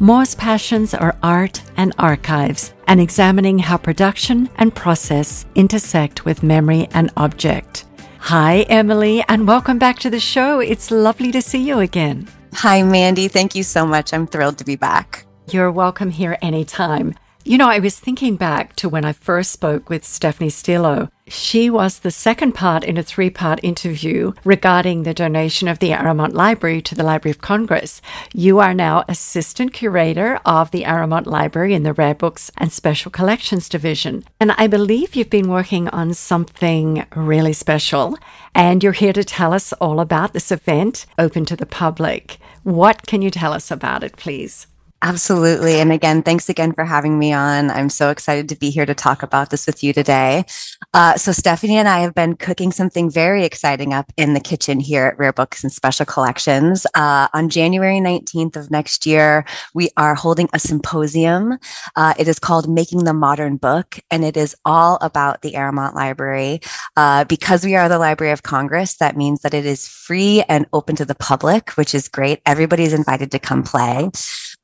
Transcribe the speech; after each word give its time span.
Moore's 0.01 0.35
passions 0.35 0.93
are 0.93 1.17
art 1.23 1.63
and 1.77 1.95
archives 2.01 2.75
and 2.89 3.01
examining 3.01 3.61
how 3.61 3.77
production 3.77 4.51
and 4.57 4.75
process 4.75 5.47
intersect 5.55 6.25
with 6.25 6.43
memory 6.43 6.89
and 6.91 7.13
object. 7.17 7.85
Hi, 8.19 8.63
Emily, 8.63 9.25
and 9.29 9.47
welcome 9.47 9.79
back 9.79 10.01
to 10.01 10.11
the 10.11 10.19
show. 10.19 10.59
It's 10.59 10.91
lovely 10.91 11.31
to 11.31 11.41
see 11.41 11.63
you 11.63 11.79
again. 11.79 12.27
Hi, 12.55 12.83
Mandy. 12.83 13.29
Thank 13.29 13.55
you 13.55 13.63
so 13.63 13.87
much. 13.87 14.13
I'm 14.13 14.27
thrilled 14.27 14.59
to 14.59 14.65
be 14.65 14.77
back. 14.77 15.25
You're 15.51 15.73
welcome 15.73 16.11
here 16.11 16.39
anytime. 16.43 17.15
You 17.45 17.59
know, 17.59 17.69
I 17.69 17.81
was 17.81 17.99
thinking 17.99 18.37
back 18.37 18.77
to 18.77 18.89
when 18.89 19.05
I 19.05 19.13
first 19.13 19.51
spoke 19.51 19.91
with 19.91 20.05
Stephanie 20.05 20.49
Stillo. 20.49 21.11
She 21.27 21.69
was 21.69 21.99
the 21.99 22.13
second 22.13 22.53
part 22.53 22.85
in 22.85 22.97
a 22.97 23.03
three 23.03 23.31
part 23.31 23.59
interview 23.65 24.33
regarding 24.45 25.03
the 25.03 25.13
donation 25.13 25.67
of 25.67 25.81
the 25.81 25.91
Aramont 25.91 26.35
Library 26.35 26.81
to 26.83 26.95
the 26.95 27.03
Library 27.03 27.33
of 27.33 27.41
Congress. 27.41 28.01
You 28.33 28.61
are 28.61 28.73
now 28.73 29.05
assistant 29.09 29.73
curator 29.73 30.39
of 30.47 30.71
the 30.71 30.85
Aramont 30.85 31.27
Library 31.27 31.75
in 31.75 31.83
the 31.83 31.93
Rare 31.93 32.15
Books 32.15 32.53
and 32.59 32.73
Special 32.73 33.11
Collections 33.11 33.69
Division. 33.69 34.23
And 34.39 34.53
I 34.53 34.69
believe 34.69 35.17
you've 35.17 35.29
been 35.29 35.49
working 35.49 35.89
on 35.89 36.15
something 36.15 37.05
really 37.17 37.55
special. 37.55 38.17
And 38.55 38.85
you're 38.85 38.93
here 38.93 39.13
to 39.15 39.25
tell 39.25 39.53
us 39.53 39.73
all 39.75 39.99
about 39.99 40.33
this 40.33 40.53
event 40.53 41.07
open 41.19 41.45
to 41.47 41.57
the 41.57 41.67
public. 41.67 42.39
What 42.63 43.05
can 43.09 43.21
you 43.21 43.33
tell 43.33 43.53
us 43.53 43.73
about 43.73 44.05
it, 44.05 44.17
please? 44.17 44.69
Absolutely. 45.05 45.81
And 45.81 45.91
again, 45.91 46.23
thanks 46.23 46.49
again 46.49 46.73
for 46.73 46.85
having 46.85 47.19
me 47.19 47.33
on. 47.33 47.73
I'm 47.73 47.89
so 47.89 48.11
excited 48.11 48.49
to 48.49 48.57
be 48.57 48.71
here 48.71 48.87
to 48.87 48.95
talk 48.95 49.25
about 49.25 49.51
this 49.51 49.67
with 49.67 49.83
you 49.83 49.93
today. 49.93 50.45
Uh, 50.95 51.17
so, 51.17 51.33
Stephanie 51.33 51.77
and 51.77 51.89
I 51.89 51.99
have 52.01 52.15
been 52.15 52.37
cooking 52.37 52.71
something 52.71 53.11
very 53.11 53.45
exciting 53.45 53.93
up 53.93 54.13
in 54.17 54.35
the 54.35 54.41
kitchen 54.41 54.79
here 54.79 55.07
at 55.07 55.19
Rare 55.19 55.33
Books 55.33 55.65
and 55.65 55.73
Special 55.73 56.07
Collections. 56.07 56.87
Uh, 56.95 57.27
on 57.35 57.49
January 57.49 57.99
19th 57.99 58.55
of 58.55 58.71
next 58.71 59.05
year, 59.05 59.45
we 59.75 59.91
are 59.97 60.15
holding 60.15 60.49
a 60.53 60.61
symposium. 60.61 61.59
Uh, 61.97 62.15
it 62.17 62.29
is 62.29 62.39
called 62.39 62.69
Making 62.69 63.03
the 63.03 63.13
Modern 63.13 63.57
Book, 63.57 63.99
and 64.09 64.25
it 64.25 64.37
is 64.37 64.55
all 64.65 64.99
about 65.01 65.43
the 65.43 65.55
Aramont 65.55 65.95
Library. 65.95 66.61
Uh, 66.97 67.25
because 67.25 67.65
we 67.65 67.75
are 67.75 67.89
the 67.89 67.99
Library 67.99 68.33
of 68.33 68.45
Congress, 68.45 68.99
that 68.99 69.17
means 69.17 69.41
that 69.41 69.53
it 69.53 69.67
is 69.67 69.89
free 69.89 70.45
and 70.49 70.67
open 70.73 70.95
to 70.95 71.05
the 71.05 71.17
public, 71.17 71.71
which 71.71 71.93
is 71.93 72.07
great. 72.07 72.41
Everybody 72.47 72.85
is 72.85 72.93
invited 72.93 73.33
to 73.33 73.41
come 73.41 73.65
play. 73.65 74.09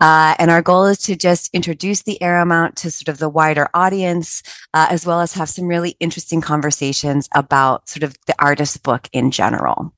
Uh, 0.01 0.35
and 0.39 0.51
our 0.51 0.63
goal 0.63 0.87
is 0.87 0.99
to 0.99 1.17
just 1.17 1.51
introduce 1.53 2.03
the 2.03 2.19
Aramont 2.21 2.77
to 2.77 2.91
sort 2.91 3.09
of 3.09 3.19
the 3.19 3.29
wider 3.29 3.69
audience, 3.75 4.43
uh, 4.75 4.87
as 4.91 5.05
well 5.05 5.21
as 5.21 5.33
have 5.35 5.49
some 5.49 5.67
really 5.67 5.97
interesting 5.99 6.41
conversations 6.41 7.29
about 7.35 7.89
sort 7.89 8.05
of 8.05 8.17
the 8.27 8.35
artist 8.39 8.83
book 8.83 9.09
in 9.13 9.31
general. 9.31 9.93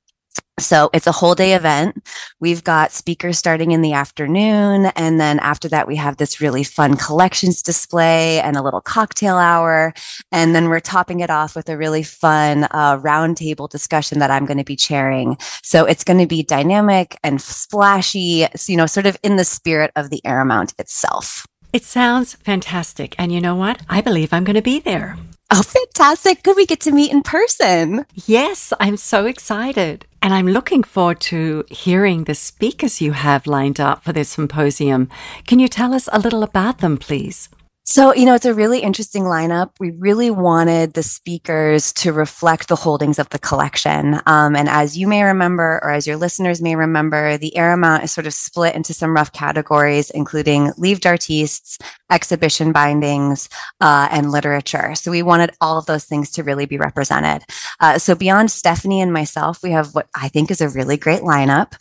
So 0.59 0.91
it's 0.93 1.07
a 1.07 1.13
whole 1.13 1.35
day 1.35 1.55
event. 1.55 2.07
We've 2.41 2.63
got 2.63 2.93
speakers 2.93 3.39
starting 3.39 3.71
in 3.71 3.81
the 3.81 3.93
afternoon. 3.93 4.87
And 4.97 5.19
then 5.19 5.39
after 5.41 5.69
that, 5.69 5.89
we 5.89 5.97
have 5.97 6.19
this 6.19 6.41
really 6.41 6.65
fun 6.65 6.97
collections 6.97 7.63
display 7.63 8.41
and 8.41 8.57
a 8.57 8.63
little 8.63 8.81
cocktail 8.81 9.37
hour. 9.37 9.95
And 10.33 10.55
then 10.55 10.69
we're 10.69 10.81
topping 10.81 11.21
it 11.21 11.31
off 11.31 11.57
with 11.57 11.69
a 11.69 11.77
really 11.77 12.03
fun 12.03 12.65
uh, 12.71 12.99
roundtable 12.99 13.69
discussion 13.69 14.19
that 14.19 14.31
I'm 14.31 14.45
going 14.45 14.59
to 14.59 14.65
be 14.65 14.77
chairing. 14.77 15.37
So 15.63 15.87
it's 15.87 16.05
going 16.05 16.19
to 16.19 16.27
be 16.27 16.43
dynamic 16.43 17.19
and 17.25 17.41
splashy, 17.41 18.47
you 18.67 18.77
know, 18.77 18.87
sort 18.87 19.07
of 19.07 19.17
in 19.23 19.37
the 19.37 19.45
spirit 19.45 19.93
of 19.97 20.11
the 20.11 20.21
Aramont 20.27 20.79
itself. 20.79 21.47
It 21.73 21.85
sounds 21.85 22.35
fantastic. 22.35 23.15
And 23.19 23.33
you 23.33 23.41
know 23.41 23.55
what? 23.55 23.81
I 23.89 24.01
believe 24.01 24.33
I'm 24.33 24.45
going 24.45 24.57
to 24.57 24.63
be 24.63 24.81
there. 24.81 25.17
Oh, 25.53 25.63
fantastic. 25.63 26.45
Could 26.45 26.57
we 26.57 26.65
get 26.65 26.81
to 26.83 26.93
meet 26.93 27.11
in 27.11 27.23
person? 27.23 28.07
Yes, 28.15 28.73
I'm 28.79 28.97
so 28.97 29.27
excited. 29.27 30.07
And 30.23 30.33
I'm 30.33 30.47
looking 30.47 30.85
forward 30.85 31.21
to 31.23 31.65
hearing 31.69 32.25
the 32.25 32.37
speakers 32.37 33.01
you 33.01 33.13
have 33.13 33.49
lined 33.49 33.81
up 33.81 34.05
for 34.05 34.13
this 34.13 34.29
symposium. 34.29 35.09
Can 35.49 35.59
you 35.59 35.67
tell 35.67 35.93
us 35.93 36.09
a 36.13 36.21
little 36.21 36.45
about 36.45 36.79
them, 36.79 36.97
please? 36.97 37.49
So, 37.91 38.15
you 38.15 38.25
know, 38.25 38.37
it's 38.37 38.47
a 38.47 38.55
really 38.55 38.79
interesting 38.79 39.25
lineup. 39.25 39.73
We 39.81 39.91
really 39.91 40.31
wanted 40.31 40.95
the 40.95 41.03
speakers 41.03 41.93
to 41.95 42.13
reflect 42.13 42.69
the 42.69 42.77
holdings 42.77 43.19
of 43.19 43.29
the 43.31 43.39
collection. 43.41 44.21
Um, 44.27 44.55
and 44.55 44.69
as 44.69 44.97
you 44.97 45.09
may 45.09 45.25
remember, 45.25 45.81
or 45.83 45.91
as 45.91 46.07
your 46.07 46.17
listeners 46.17 46.63
may 46.63 46.77
remember, 46.77 47.37
the 47.37 47.53
Aramont 47.57 48.05
is 48.05 48.13
sort 48.13 48.29
of 48.29 48.33
split 48.33 48.77
into 48.77 48.95
some 48.95 49.13
rough 49.13 49.33
categories, 49.33 50.09
including 50.11 50.71
livres 50.77 51.01
d'artistes, 51.01 51.79
exhibition 52.13 52.71
bindings, 52.71 53.49
uh, 53.81 54.07
and 54.13 54.31
literature. 54.31 54.95
So 54.95 55.11
we 55.11 55.25
wanted 55.25 55.51
all 55.61 55.77
of 55.77 55.87
those 55.87 56.05
things 56.05 56.31
to 56.31 56.45
really 56.45 56.67
be 56.67 56.79
represented. 56.79 57.43
Uh, 57.81 57.99
so 57.99 58.15
beyond 58.15 58.53
Stephanie 58.53 59.01
and 59.01 59.13
myself, 59.13 59.65
we 59.65 59.73
have 59.73 59.97
what 59.97 60.07
I 60.15 60.29
think 60.29 60.53
is 60.53 60.61
a 60.61 60.69
really 60.69 60.97
great 60.97 61.23
lineup. 61.23 61.73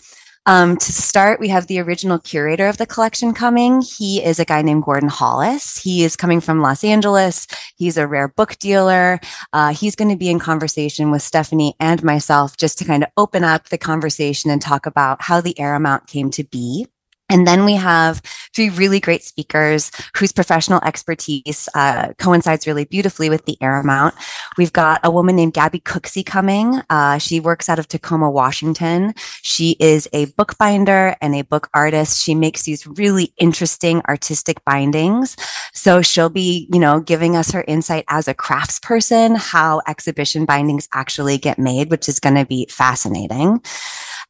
Um, 0.46 0.78
to 0.78 0.92
start, 0.92 1.40
we 1.40 1.50
have 1.50 1.68
the 1.68 1.80
original 1.80 2.18
curator 2.18 2.68
of 2.68 2.78
the 2.78 2.88
collection 2.88 3.34
coming. 3.34 3.82
He 3.82 4.24
is 4.24 4.40
a 4.40 4.46
guy 4.46 4.62
named 4.62 4.84
Gordon 4.84 5.10
Hollis. 5.10 5.78
He 5.78 6.04
is 6.04 6.16
coming 6.16 6.42
from 6.42 6.62
Los 6.62 6.84
Angeles. 6.84 7.46
He's 7.76 7.98
a 7.98 8.08
rare 8.08 8.30
book 8.30 8.58
dealer. 8.58 9.20
Uh, 9.54 9.74
he's 9.74 9.96
going 9.96 10.10
to 10.10 10.18
be 10.18 10.30
in 10.30 10.40
conversation 10.40 11.12
with 11.12 11.22
Stephanie 11.22 11.76
and 11.80 12.04
myself 12.04 12.58
just 12.58 12.80
to 12.80 12.86
kind 12.86 13.04
of 13.04 13.10
open 13.18 13.44
up 13.44 13.70
the 13.70 13.78
conversation 13.78 14.50
and 14.50 14.62
talk 14.62 14.86
about 14.86 15.22
how 15.22 15.40
the 15.42 15.54
Aramont 15.56 16.08
came 16.08 16.32
to 16.32 16.44
be. 16.44 16.88
And 17.30 17.48
then 17.48 17.66
we 17.66 17.76
have 17.76 18.22
three 18.56 18.70
really 18.70 19.00
great 19.00 19.24
speakers 19.24 19.92
whose 20.18 20.32
professional 20.32 20.82
expertise 20.84 21.70
uh, 21.76 22.14
coincides 22.18 22.66
really 22.66 22.86
beautifully 22.86 23.30
with 23.30 23.46
the 23.46 23.58
Aramont. 23.62 24.14
We've 24.58 24.74
got 24.74 25.00
a 25.04 25.12
woman 25.12 25.36
named 25.36 25.54
Gabby 25.54 25.80
Cooksey 25.80 26.26
coming. 26.26 26.82
Uh, 26.90 27.18
she 27.20 27.40
works 27.40 27.70
out 27.70 27.80
of 27.80 27.88
Tacoma, 27.88 28.30
Washington. 28.30 29.14
She 29.42 29.76
is 29.80 30.08
a 30.14 30.26
bookbinder 30.26 31.16
and 31.22 31.36
a 31.36 31.44
book 31.44 31.70
artist. 31.74 32.22
She 32.22 32.36
makes 32.36 32.64
these 32.64 32.86
really 32.88 33.34
interesting 33.38 34.02
artistic 34.08 34.64
bindings. 34.66 35.38
So 35.74 36.02
she'll 36.02 36.30
be, 36.30 36.68
you 36.72 36.80
know, 36.80 37.00
giving 37.00 37.36
us 37.36 37.52
her 37.52 37.64
insight 37.68 38.06
as 38.08 38.28
a 38.28 38.34
craftsperson, 38.34 39.38
how 39.38 39.82
exhibition 39.88 40.46
bindings 40.46 40.88
actually 40.94 41.38
get 41.38 41.60
made, 41.60 41.92
which 41.92 42.10
is 42.10 42.20
going 42.20 42.36
to 42.36 42.46
be 42.46 42.66
fascinating. 42.70 43.62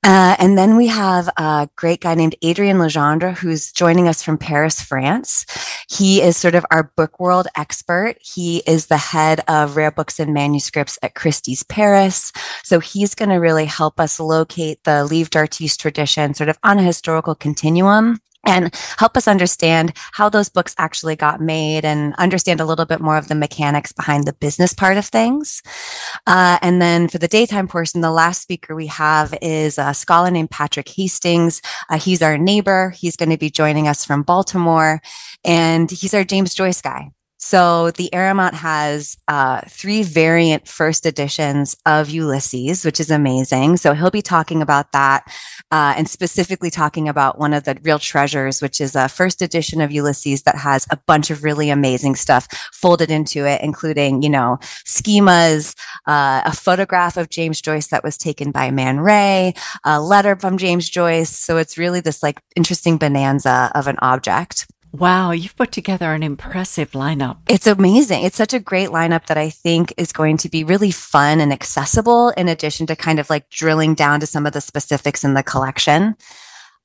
Uh, 0.02 0.36
and 0.40 0.58
then 0.58 0.78
we 0.78 0.88
have 0.88 1.28
a 1.36 1.68
great 1.76 2.00
guy 2.00 2.16
named 2.16 2.36
Adrien 2.44 2.78
Legendre, 2.78 3.36
who's 3.36 3.72
joining 3.72 4.08
us 4.08 4.24
from 4.24 4.38
Paris, 4.38 4.82
France. 4.82 5.46
He 5.90 6.22
is 6.22 6.38
sort 6.38 6.56
of 6.56 6.66
our 6.72 6.92
book 6.96 7.20
world 7.20 7.48
expert. 7.58 8.16
He 8.22 8.64
is 8.66 8.88
the 8.88 8.98
head 8.98 9.42
of 9.50 9.76
rare 9.76 9.92
books 9.92 10.18
and 10.18 10.34
manuscripts 10.34 10.98
at 11.04 11.16
Christie's 11.16 11.64
Paris. 11.64 12.32
So 12.64 12.80
he's 12.80 13.14
going 13.14 13.30
to 13.30 13.36
really 13.36 13.66
help 13.66 14.00
us 14.00 14.22
locate 14.22 14.82
the 14.86 15.04
livre 15.04 15.30
d'artiste 15.30 15.82
tradition 15.82 16.34
sort 16.34 16.50
of 16.50 16.58
on 16.64 16.80
a 16.80 16.84
historical 16.84 17.36
continuum 17.36 18.20
and 18.46 18.74
help 18.98 19.18
us 19.18 19.28
understand 19.28 19.94
how 20.14 20.30
those 20.30 20.50
books 20.50 20.74
actually 20.78 21.16
got 21.16 21.42
made 21.42 21.86
and 21.86 22.16
understand 22.16 22.60
a 22.60 22.66
little 22.66 22.86
bit 22.86 23.02
more 23.02 23.18
of 23.18 23.28
the 23.28 23.36
mechanics 23.36 23.92
behind 23.92 24.26
the 24.26 24.34
business 24.34 24.74
part 24.74 24.98
of 24.98 25.06
things. 25.06 25.62
Uh, 26.26 26.58
and 26.62 26.82
then 26.82 27.08
for 27.08 27.18
the 27.18 27.28
daytime 27.28 27.68
portion, 27.68 28.02
the 28.02 28.12
last 28.12 28.42
speaker 28.42 28.76
we 28.76 28.88
have 28.88 29.34
is 29.42 29.78
a 29.78 29.94
scholar 29.94 30.32
named 30.32 30.52
Patrick 30.52 30.88
Hastings. 30.90 31.62
Uh, 31.90 32.00
he's 32.00 32.22
our 32.22 32.38
neighbor. 32.38 32.92
He's 32.92 33.16
going 33.16 33.30
to 33.30 33.38
be 33.38 33.50
joining 33.50 33.88
us 33.88 34.06
from 34.06 34.24
Baltimore 34.24 35.02
and 35.44 35.90
he's 35.90 36.14
our 36.14 36.24
James 36.24 36.54
Joyce 36.54 36.82
guy. 36.82 37.12
So 37.42 37.92
the 37.92 38.10
Aramont 38.12 38.54
has 38.54 39.18
uh, 39.30 39.62
three 39.70 40.04
variant 40.04 40.68
first 40.68 41.06
editions 41.06 41.76
of 41.86 42.10
Ulysses, 42.10 42.84
which 42.84 43.00
is 43.00 43.10
amazing. 43.10 43.78
So 43.78 43.94
he'll 43.94 44.12
be 44.12 44.22
talking 44.22 44.62
about 44.62 44.92
that 44.92 45.24
uh, 45.72 45.94
and 45.96 46.10
specifically 46.10 46.70
talking 46.70 47.08
about 47.08 47.40
one 47.40 47.54
of 47.54 47.64
the 47.64 47.78
real 47.82 47.98
treasures, 47.98 48.62
which 48.62 48.82
is 48.82 48.94
a 48.94 49.08
first 49.08 49.42
edition 49.42 49.80
of 49.80 49.90
Ulysses 49.90 50.42
that 50.44 50.58
has 50.58 50.86
a 50.92 50.98
bunch 50.98 51.32
of 51.32 51.46
really 51.46 51.70
amazing 51.70 52.16
stuff 52.16 52.46
folded 52.74 53.10
into 53.10 53.48
it, 53.48 53.62
including, 53.62 54.22
you 54.22 54.30
know, 54.30 54.58
schemas, 54.86 55.76
uh, 56.08 56.42
a 56.44 56.54
photograph 56.54 57.16
of 57.16 57.30
James 57.30 57.62
Joyce 57.62 57.88
that 57.88 58.04
was 58.04 58.18
taken 58.18 58.52
by 58.52 58.70
Man 58.70 59.00
Ray, 59.00 59.54
a 59.86 60.02
letter 60.02 60.36
from 60.36 60.58
James 60.58 60.90
Joyce. 60.90 61.30
So 61.30 61.56
it's 61.56 61.78
really 61.78 62.02
this 62.02 62.22
like 62.22 62.42
interesting 62.58 62.98
bonanza 62.98 63.72
of 63.74 63.88
an 63.88 63.98
object. 64.02 64.68
Wow, 64.92 65.32
you've 65.32 65.56
put 65.56 65.72
together 65.72 66.14
an 66.14 66.24
impressive 66.24 66.92
lineup. 66.92 67.38
It's 67.48 67.68
amazing. 67.68 68.24
It's 68.24 68.36
such 68.36 68.56
a 68.56 68.60
great 68.60 68.90
lineup 68.90 69.28
that 69.28 69.38
I 69.38 69.52
think 69.52 69.94
is 69.98 70.12
going 70.12 70.38
to 70.38 70.50
be 70.50 70.64
really 70.64 70.90
fun 70.90 71.40
and 71.40 71.54
accessible, 71.54 72.30
in 72.30 72.48
addition 72.48 72.88
to 72.88 72.96
kind 72.96 73.20
of 73.20 73.30
like 73.30 73.50
drilling 73.52 73.94
down 73.94 74.20
to 74.20 74.26
some 74.26 74.48
of 74.48 74.54
the 74.54 74.62
specifics 74.62 75.24
in 75.24 75.36
the 75.36 75.44
collection. 75.44 76.16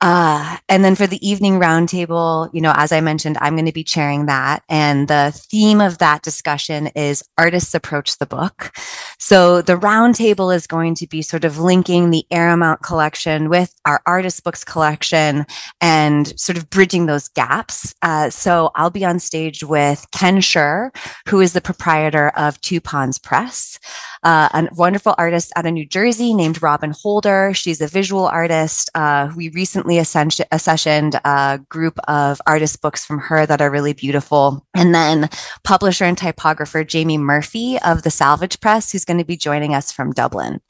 Uh, 0.01 0.59
and 0.69 0.85
then 0.85 0.95
for 0.95 1.07
the 1.07 1.27
evening 1.27 1.55
roundtable, 1.55 2.51
you 2.53 2.61
know, 2.61 2.73
as 2.77 2.93
I 2.93 3.01
mentioned, 3.01 3.39
I'm 3.41 3.55
going 3.55 3.67
to 3.67 3.73
be 3.73 3.85
chairing 3.85 4.27
that. 4.27 4.63
And 4.69 5.09
the 5.09 5.33
theme 5.51 5.81
of 5.81 5.99
that 5.99 6.23
discussion 6.23 6.89
is 6.89 7.25
artists 7.39 7.75
approach 7.75 8.19
the 8.19 8.27
book. 8.27 8.77
So 9.19 9.63
the 9.63 9.77
roundtable 9.77 10.55
is 10.55 10.67
going 10.67 10.95
to 10.97 11.07
be 11.07 11.23
sort 11.23 11.45
of 11.45 11.59
linking 11.59 12.11
the 12.11 12.27
Aramont 12.31 12.83
collection 12.83 13.49
with 13.49 13.73
our 13.87 14.03
artist 14.05 14.45
books 14.45 14.65
collection 14.65 15.47
and 15.81 16.39
sort 16.39 16.59
of 16.59 16.69
bridging 16.69 17.07
those 17.07 17.29
gaps. 17.29 17.95
Uh, 18.03 18.29
so 18.29 18.73
I'll 18.75 18.91
be 18.91 19.05
on 19.05 19.19
stage 19.19 19.65
with 19.65 20.05
Ken 20.13 20.41
Shure, 20.41 20.93
who 21.29 21.41
is 21.41 21.55
the 21.55 21.61
proprietor 21.63 22.29
of 22.31 22.61
Two 22.61 22.81
Ponds 22.81 23.19
Press 23.19 23.79
uh, 24.25 24.49
a 24.55 24.69
wonderful 24.75 25.15
artist 25.19 25.53
out 25.55 25.67
of 25.67 25.73
New 25.73 25.87
Jersey 25.87 26.33
named 26.35 26.63
Robin 26.63 26.93
Holder. 26.93 27.53
She's 27.55 27.81
a 27.81 27.87
visual 27.87 28.27
artist. 28.27 28.91
Uh, 28.95 29.31
we 29.37 29.51
recently 29.51 29.84
accessioned 29.85 31.21
a 31.25 31.59
group 31.69 31.99
of 32.09 32.41
artist 32.47 32.81
books 32.83 33.05
from 33.05 33.19
her 33.19 33.47
that 33.47 33.61
are 33.61 33.71
really 33.71 33.93
beautiful. 33.93 34.67
And 34.75 34.95
then 34.95 35.29
publisher 35.63 36.05
and 36.05 36.19
typographer 36.19 36.85
Jamie 36.85 37.19
Murphy 37.19 37.79
of 37.81 38.03
the 38.03 38.11
Salvage 38.11 38.61
Press, 38.61 38.91
who's 38.91 39.05
going 39.05 39.19
to 39.19 39.25
be 39.25 39.37
joining 39.37 39.75
us 39.75 39.93
from 39.93 40.13
Dublin. 40.13 40.61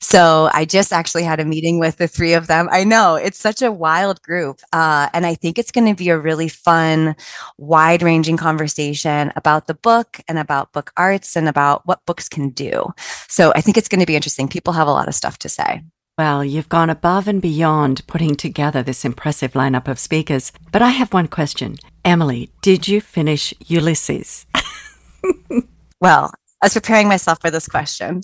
So 0.00 0.50
I 0.52 0.64
just 0.64 0.92
actually 0.92 1.22
had 1.22 1.40
a 1.40 1.44
meeting 1.44 1.78
with 1.78 1.96
the 1.96 2.08
three 2.08 2.34
of 2.34 2.46
them. 2.46 2.68
I 2.72 2.84
know 2.84 3.14
it's 3.14 3.38
such 3.38 3.62
a 3.62 3.72
wild 3.72 4.20
group. 4.22 4.60
Uh, 4.72 5.08
and 5.12 5.24
I 5.24 5.34
think 5.34 5.58
it's 5.58 5.70
going 5.70 5.86
to 5.86 5.94
be 5.94 6.08
a 6.08 6.18
really 6.18 6.48
fun, 6.48 7.14
wide 7.58 8.02
ranging 8.02 8.36
conversation 8.36 9.32
about 9.36 9.66
the 9.66 9.74
book 9.74 10.20
and 10.28 10.38
about 10.38 10.72
book 10.72 10.92
arts 10.96 11.36
and 11.36 11.48
about 11.48 11.86
what 11.86 12.04
books 12.06 12.28
can 12.28 12.50
do. 12.50 12.92
So 13.28 13.52
I 13.54 13.60
think 13.60 13.76
it's 13.76 13.88
going 13.88 14.00
to 14.00 14.06
be 14.06 14.16
interesting. 14.16 14.48
People 14.48 14.72
have 14.72 14.88
a 14.88 14.92
lot 14.92 15.08
of 15.08 15.14
stuff 15.14 15.38
to 15.38 15.48
say. 15.48 15.82
Well, 16.22 16.44
you've 16.44 16.68
gone 16.68 16.88
above 16.88 17.26
and 17.26 17.42
beyond 17.42 18.06
putting 18.06 18.36
together 18.36 18.80
this 18.80 19.04
impressive 19.04 19.54
lineup 19.54 19.88
of 19.88 19.98
speakers. 19.98 20.52
But 20.70 20.80
I 20.80 20.90
have 20.90 21.12
one 21.12 21.26
question. 21.26 21.78
Emily, 22.04 22.48
did 22.62 22.86
you 22.86 23.00
finish 23.00 23.52
Ulysses? 23.66 24.46
well, 26.00 26.30
I 26.62 26.66
was 26.66 26.74
preparing 26.74 27.08
myself 27.08 27.40
for 27.40 27.50
this 27.50 27.66
question, 27.66 28.20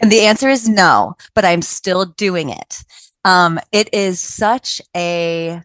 and 0.00 0.10
the 0.10 0.22
answer 0.22 0.48
is 0.48 0.66
no, 0.66 1.12
but 1.34 1.44
I'm 1.44 1.60
still 1.60 2.06
doing 2.06 2.48
it. 2.48 2.84
Um, 3.26 3.60
it 3.70 3.92
is 3.92 4.18
such 4.18 4.80
a 4.96 5.60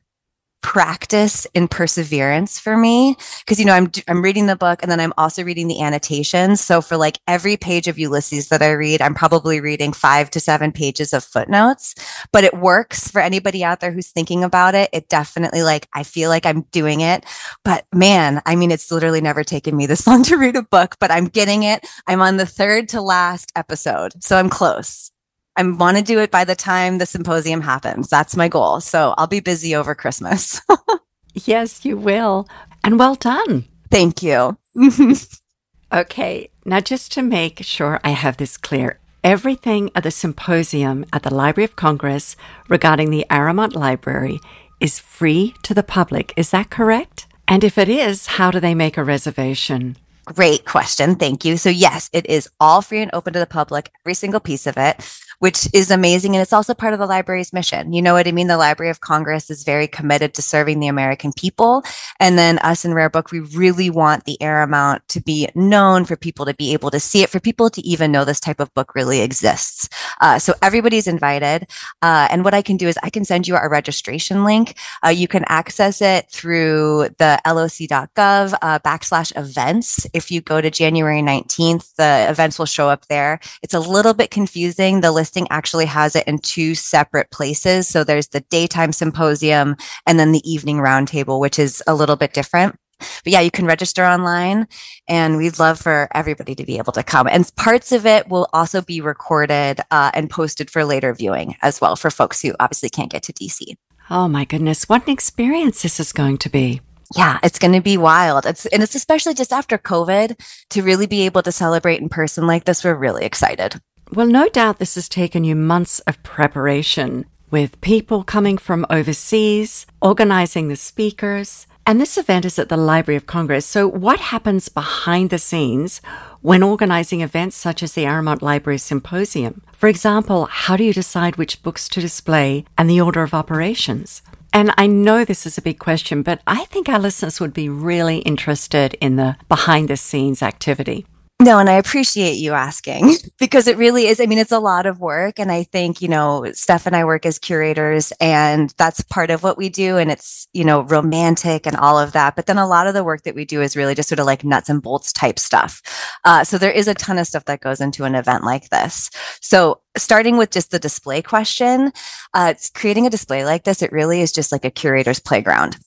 practice 0.62 1.46
in 1.54 1.68
perseverance 1.68 2.60
for 2.60 2.78
me. 2.78 3.16
Because 3.40 3.60
you 3.60 3.66
know 3.66 3.74
I'm 3.74 3.92
I'm 4.08 4.22
reading 4.22 4.48
the 4.48 4.56
book 4.56 4.82
and 4.82 4.92
then 4.92 5.00
I'm 5.00 5.14
also 5.18 5.44
reading 5.44 5.68
the 5.68 5.82
annotations. 5.82 6.62
So 6.62 6.82
for 6.82 6.98
like 6.98 7.20
every 7.28 7.58
page 7.58 7.88
of 7.88 8.00
Ulysses 8.00 8.50
that 8.50 8.62
I 8.62 8.72
read 8.72 9.02
I'm 9.02 9.14
probably 9.14 9.60
reading 9.62 9.94
5 9.94 10.30
to 10.32 10.40
7 10.40 10.72
pages 10.72 11.14
of 11.14 11.24
footnotes. 11.24 11.96
But 12.32 12.44
it 12.44 12.58
works 12.58 13.10
for 13.10 13.22
anybody 13.22 13.64
out 13.64 13.80
there 13.80 13.92
who's 13.92 14.10
thinking 14.10 14.44
about 14.44 14.76
it. 14.76 14.90
It 14.94 15.10
definitely 15.10 15.64
like 15.64 15.88
I 15.94 16.04
feel 16.04 16.30
like 16.30 16.46
I'm 16.46 16.62
doing 16.72 17.02
it. 17.02 17.26
But 17.64 17.86
man 17.94 18.42
I 18.46 18.56
mean 18.56 18.72
it's 18.72 18.92
literally 18.92 19.22
never 19.22 19.44
taken 19.44 19.76
me 19.76 19.86
this 19.86 20.08
long 20.08 20.24
to 20.24 20.38
read 20.38 20.56
a 20.56 20.64
book 20.64 20.96
but 21.00 21.12
I'm 21.12 21.26
getting 21.26 21.64
it. 21.64 21.86
I'm 22.08 22.22
on 22.22 22.38
the 22.38 22.46
third 22.46 22.90
to 22.90 23.02
last 23.02 23.52
episode. 23.56 24.24
So 24.24 24.38
I'm 24.38 24.50
close 24.50 25.12
I 25.58 25.64
want 25.64 25.98
to 25.98 26.04
do 26.04 26.20
it 26.20 26.30
by 26.30 26.46
the 26.46 26.56
time 26.56 27.00
the 27.00 27.08
symposium 27.08 27.62
happens. 27.62 28.10
That's 28.10 28.36
my 28.36 28.48
goal. 28.48 28.80
So 28.80 29.16
I'll 29.18 29.26
be 29.26 29.40
busy 29.40 29.76
over 29.76 29.96
Christmas. 29.96 30.62
yes, 31.34 31.84
you 31.84 31.98
will. 31.98 32.48
And 32.84 33.00
well 33.00 33.16
done. 33.16 33.66
Thank 33.90 34.22
you. 34.22 34.56
okay. 35.92 36.50
Now, 36.64 36.80
just 36.80 37.12
to 37.14 37.24
make 37.24 37.64
sure 37.64 38.00
I 38.04 38.12
have 38.12 38.38
this 38.38 38.56
clear, 38.56 39.00
everything 39.24 39.90
at 39.96 40.04
the 40.04 40.12
symposium 40.12 41.06
at 41.12 41.24
the 41.24 41.34
Library 41.34 41.66
of 41.66 41.76
Congress 41.76 42.36
regarding 42.70 43.10
the 43.10 43.26
Aramont 43.32 43.74
Library 43.74 44.40
is 44.80 45.00
free 45.00 45.56
to 45.64 45.74
the 45.74 45.82
public. 45.82 46.34
Is 46.38 46.52
that 46.52 46.70
correct? 46.70 47.26
And 47.48 47.64
if 47.64 47.80
it 47.80 47.90
is, 47.90 48.28
how 48.28 48.52
do 48.52 48.60
they 48.60 48.76
make 48.76 48.96
a 48.96 49.04
reservation? 49.04 49.98
Great 50.26 50.66
question. 50.66 51.16
Thank 51.16 51.46
you. 51.46 51.58
So, 51.58 51.70
yes, 51.70 52.12
it 52.14 52.28
is 52.28 52.48
all 52.60 52.84
free 52.84 53.02
and 53.02 53.10
open 53.14 53.34
to 53.34 53.40
the 53.40 53.48
public, 53.48 53.90
every 54.06 54.14
single 54.14 54.42
piece 54.42 54.68
of 54.68 54.78
it 54.78 55.02
which 55.40 55.68
is 55.74 55.92
amazing. 55.92 56.36
And 56.36 56.42
it's 56.42 56.54
also 56.54 56.74
part 56.74 56.94
of 56.94 57.00
the 57.00 57.08
library's 57.08 57.54
mission. 57.54 57.94
You 57.94 58.02
know 58.02 58.14
what 58.14 58.28
I 58.28 58.32
mean? 58.32 58.48
The 58.48 58.58
Library 58.58 58.90
of 58.90 59.00
Congress 59.00 59.50
is 59.50 59.64
very 59.64 59.88
committed 59.88 60.34
to 60.34 60.42
serving 60.42 60.80
the 60.80 60.88
American 60.88 61.32
people. 61.32 61.84
And 62.20 62.38
then 62.38 62.60
us 62.60 62.84
in 62.84 62.94
Rare 62.94 63.10
Book, 63.10 63.32
we 63.32 63.40
really 63.40 63.90
want 63.90 64.26
the 64.26 64.42
air 64.42 64.58
Aramont 64.58 65.02
to 65.10 65.22
be 65.22 65.48
known 65.56 66.06
for 66.06 66.16
people 66.16 66.46
to 66.46 66.54
be 66.54 66.74
able 66.74 66.90
to 66.92 67.00
see 67.00 67.22
it, 67.22 67.30
for 67.30 67.40
people 67.40 67.70
to 67.70 67.82
even 67.82 68.12
know 68.12 68.26
this 68.26 68.40
type 68.40 68.60
of 68.60 68.74
book 68.74 68.96
really 68.96 69.22
exists. 69.22 69.90
Uh, 70.22 70.40
so 70.40 70.54
everybody's 70.62 71.08
invited. 71.08 71.68
Uh, 72.02 72.28
and 72.32 72.44
what 72.44 72.54
I 72.54 72.62
can 72.62 72.78
do 72.78 72.88
is 72.88 72.98
I 73.04 73.10
can 73.10 73.26
send 73.26 73.48
you 73.48 73.56
our 73.56 73.70
registration 73.70 74.44
link. 74.44 74.78
Uh, 75.06 75.10
you 75.10 75.28
can 75.28 75.46
access 75.48 76.02
it 76.02 76.30
through 76.32 77.10
the 77.18 77.40
loc.gov 77.46 78.58
uh, 78.62 78.80
backslash 78.80 79.36
events. 79.38 80.08
If 80.14 80.32
you 80.32 80.42
go 80.42 80.62
to 80.62 80.70
January 80.72 81.22
19th, 81.22 81.96
the 81.96 82.28
events 82.30 82.58
will 82.58 82.66
show 82.66 82.90
up 82.90 83.06
there. 83.08 83.40
It's 83.62 83.74
a 83.74 83.80
little 83.80 84.14
bit 84.14 84.32
confusing. 84.32 85.02
The 85.02 85.12
list 85.12 85.27
listing 85.28 85.48
actually 85.50 85.86
has 85.86 86.16
it 86.16 86.26
in 86.26 86.40
two 86.40 86.74
separate 86.74 87.30
places. 87.32 87.86
So 87.86 88.06
there's 88.06 88.30
the 88.30 88.40
daytime 88.50 88.94
symposium 88.94 89.76
and 90.06 90.18
then 90.18 90.32
the 90.32 90.50
evening 90.50 90.78
roundtable, 90.78 91.42
which 91.42 91.60
is 91.60 91.84
a 91.86 91.94
little 91.94 92.16
bit 92.16 92.32
different. 92.34 92.80
But 93.00 93.34
yeah, 93.34 93.42
you 93.42 93.52
can 93.52 93.66
register 93.66 94.06
online 94.06 94.68
and 95.08 95.36
we'd 95.36 95.60
love 95.60 95.80
for 95.80 96.08
everybody 96.16 96.56
to 96.56 96.64
be 96.64 96.78
able 96.78 96.94
to 96.94 97.04
come. 97.04 97.28
And 97.28 97.54
parts 97.58 97.92
of 97.92 98.06
it 98.06 98.30
will 98.30 98.48
also 98.54 98.82
be 98.82 99.02
recorded 99.02 99.82
uh, 99.92 100.12
and 100.14 100.30
posted 100.30 100.70
for 100.70 100.86
later 100.86 101.14
viewing 101.14 101.58
as 101.62 101.82
well 101.82 101.98
for 101.98 102.10
folks 102.10 102.42
who 102.42 102.56
obviously 102.62 102.90
can't 102.90 103.12
get 103.12 103.24
to 103.24 103.34
DC. 103.34 103.76
Oh 104.10 104.30
my 104.30 104.46
goodness, 104.46 104.88
what 104.88 105.06
an 105.06 105.14
experience 105.14 105.82
this 105.82 106.00
is 106.00 106.14
going 106.14 106.38
to 106.38 106.50
be 106.50 106.80
yeah, 107.16 107.40
it's 107.42 107.58
going 107.58 107.72
to 107.72 107.80
be 107.80 107.96
wild. 107.96 108.46
It's 108.46 108.66
and 108.66 108.84
it's 108.84 108.94
especially 108.94 109.34
just 109.34 109.54
after 109.54 109.78
COVID 109.78 110.38
to 110.72 110.84
really 110.84 111.08
be 111.08 111.22
able 111.22 111.42
to 111.44 111.54
celebrate 111.54 112.02
in 112.02 112.10
person 112.10 112.46
like 112.48 112.66
this. 112.66 112.84
We're 112.84 112.96
really 112.96 113.24
excited. 113.24 113.80
Well, 114.14 114.28
no 114.28 114.48
doubt 114.48 114.80
this 114.80 114.96
has 114.96 115.10
taken 115.10 115.44
you 115.44 115.54
months 115.54 116.00
of 116.02 116.24
preparation 116.24 117.26
with 117.52 117.82
people 117.82 118.24
coming 118.24 118.58
from 118.58 118.86
overseas, 118.90 119.86
organizing 120.02 120.70
the 120.70 120.78
speakers. 120.78 121.68
And 121.86 122.00
this 122.00 122.18
event 122.18 122.46
is 122.46 122.58
at 122.58 122.70
the 122.70 122.78
Library 122.78 123.18
of 123.18 123.28
Congress. 123.28 123.66
So, 123.66 123.88
what 123.88 124.20
happens 124.20 124.70
behind 124.70 125.30
the 125.30 125.38
scenes 125.38 126.02
when 126.42 126.64
organizing 126.64 127.22
events 127.22 127.58
such 127.58 127.84
as 127.84 127.94
the 127.94 128.06
Aramont 128.06 128.42
Library 128.42 128.78
Symposium? 128.78 129.62
For 129.74 129.88
example, 129.88 130.46
how 130.46 130.78
do 130.78 130.86
you 130.86 130.94
decide 130.94 131.36
which 131.36 131.62
books 131.62 131.90
to 131.90 132.02
display 132.02 132.66
and 132.78 132.90
the 132.90 133.02
order 133.02 133.24
of 133.24 133.34
operations? 133.34 134.22
And 134.54 134.74
I 134.78 134.88
know 134.88 135.26
this 135.26 135.46
is 135.46 135.58
a 135.58 135.62
big 135.62 135.80
question, 135.80 136.24
but 136.24 136.42
I 136.48 136.66
think 136.66 136.88
our 136.88 137.00
listeners 137.00 137.40
would 137.42 137.54
be 137.54 137.70
really 137.70 138.20
interested 138.20 138.96
in 139.02 139.18
the 139.18 139.36
behind 139.50 139.90
the 139.90 139.98
scenes 139.98 140.42
activity. 140.42 141.06
No, 141.40 141.60
and 141.60 141.70
I 141.70 141.74
appreciate 141.74 142.34
you 142.38 142.54
asking 142.54 143.14
because 143.38 143.68
it 143.68 143.78
really 143.78 144.08
is. 144.08 144.20
I 144.20 144.26
mean, 144.26 144.40
it's 144.40 144.52
a 144.52 144.60
lot 144.60 144.88
of 144.88 145.00
work. 145.00 145.38
And 145.40 145.52
I 145.52 145.64
think, 145.64 146.02
you 146.02 146.08
know, 146.08 146.52
Steph 146.54 146.88
and 146.88 146.96
I 146.96 147.06
work 147.06 147.28
as 147.28 147.38
curators, 147.38 148.12
and 148.20 148.74
that's 148.78 149.02
part 149.04 149.30
of 149.30 149.44
what 149.44 149.56
we 149.56 149.70
do. 149.70 149.98
And 149.98 150.10
it's, 150.10 150.48
you 150.54 150.64
know, 150.64 150.82
romantic 150.82 151.68
and 151.68 151.76
all 151.76 152.00
of 152.00 152.14
that. 152.14 152.36
But 152.36 152.48
then 152.48 152.58
a 152.58 152.68
lot 152.68 152.88
of 152.88 152.96
the 152.96 153.04
work 153.04 153.22
that 153.22 153.36
we 153.36 153.46
do 153.46 153.62
is 153.62 153.78
really 153.78 153.94
just 153.94 154.10
sort 154.10 154.18
of 154.18 154.26
like 154.26 154.44
nuts 154.44 154.68
and 154.68 154.82
bolts 154.82 155.14
type 155.14 155.38
stuff. 155.38 155.80
Uh, 156.26 156.44
so 156.44 156.58
there 156.58 156.72
is 156.72 156.88
a 156.88 156.96
ton 156.96 157.20
of 157.20 157.28
stuff 157.28 157.46
that 157.46 157.62
goes 157.62 157.82
into 157.82 158.04
an 158.04 158.16
event 158.16 158.44
like 158.44 158.70
this. 158.70 159.12
So 159.40 159.82
starting 159.96 160.38
with 160.38 160.50
just 160.50 160.72
the 160.72 160.80
display 160.80 161.22
question, 161.22 161.92
uh, 162.34 162.56
creating 162.74 163.06
a 163.06 163.12
display 163.12 163.46
like 163.46 163.64
this, 163.64 163.84
it 163.84 163.92
really 163.92 164.22
is 164.22 164.32
just 164.32 164.52
like 164.52 164.66
a 164.66 164.72
curator's 164.72 165.20
playground. 165.20 165.78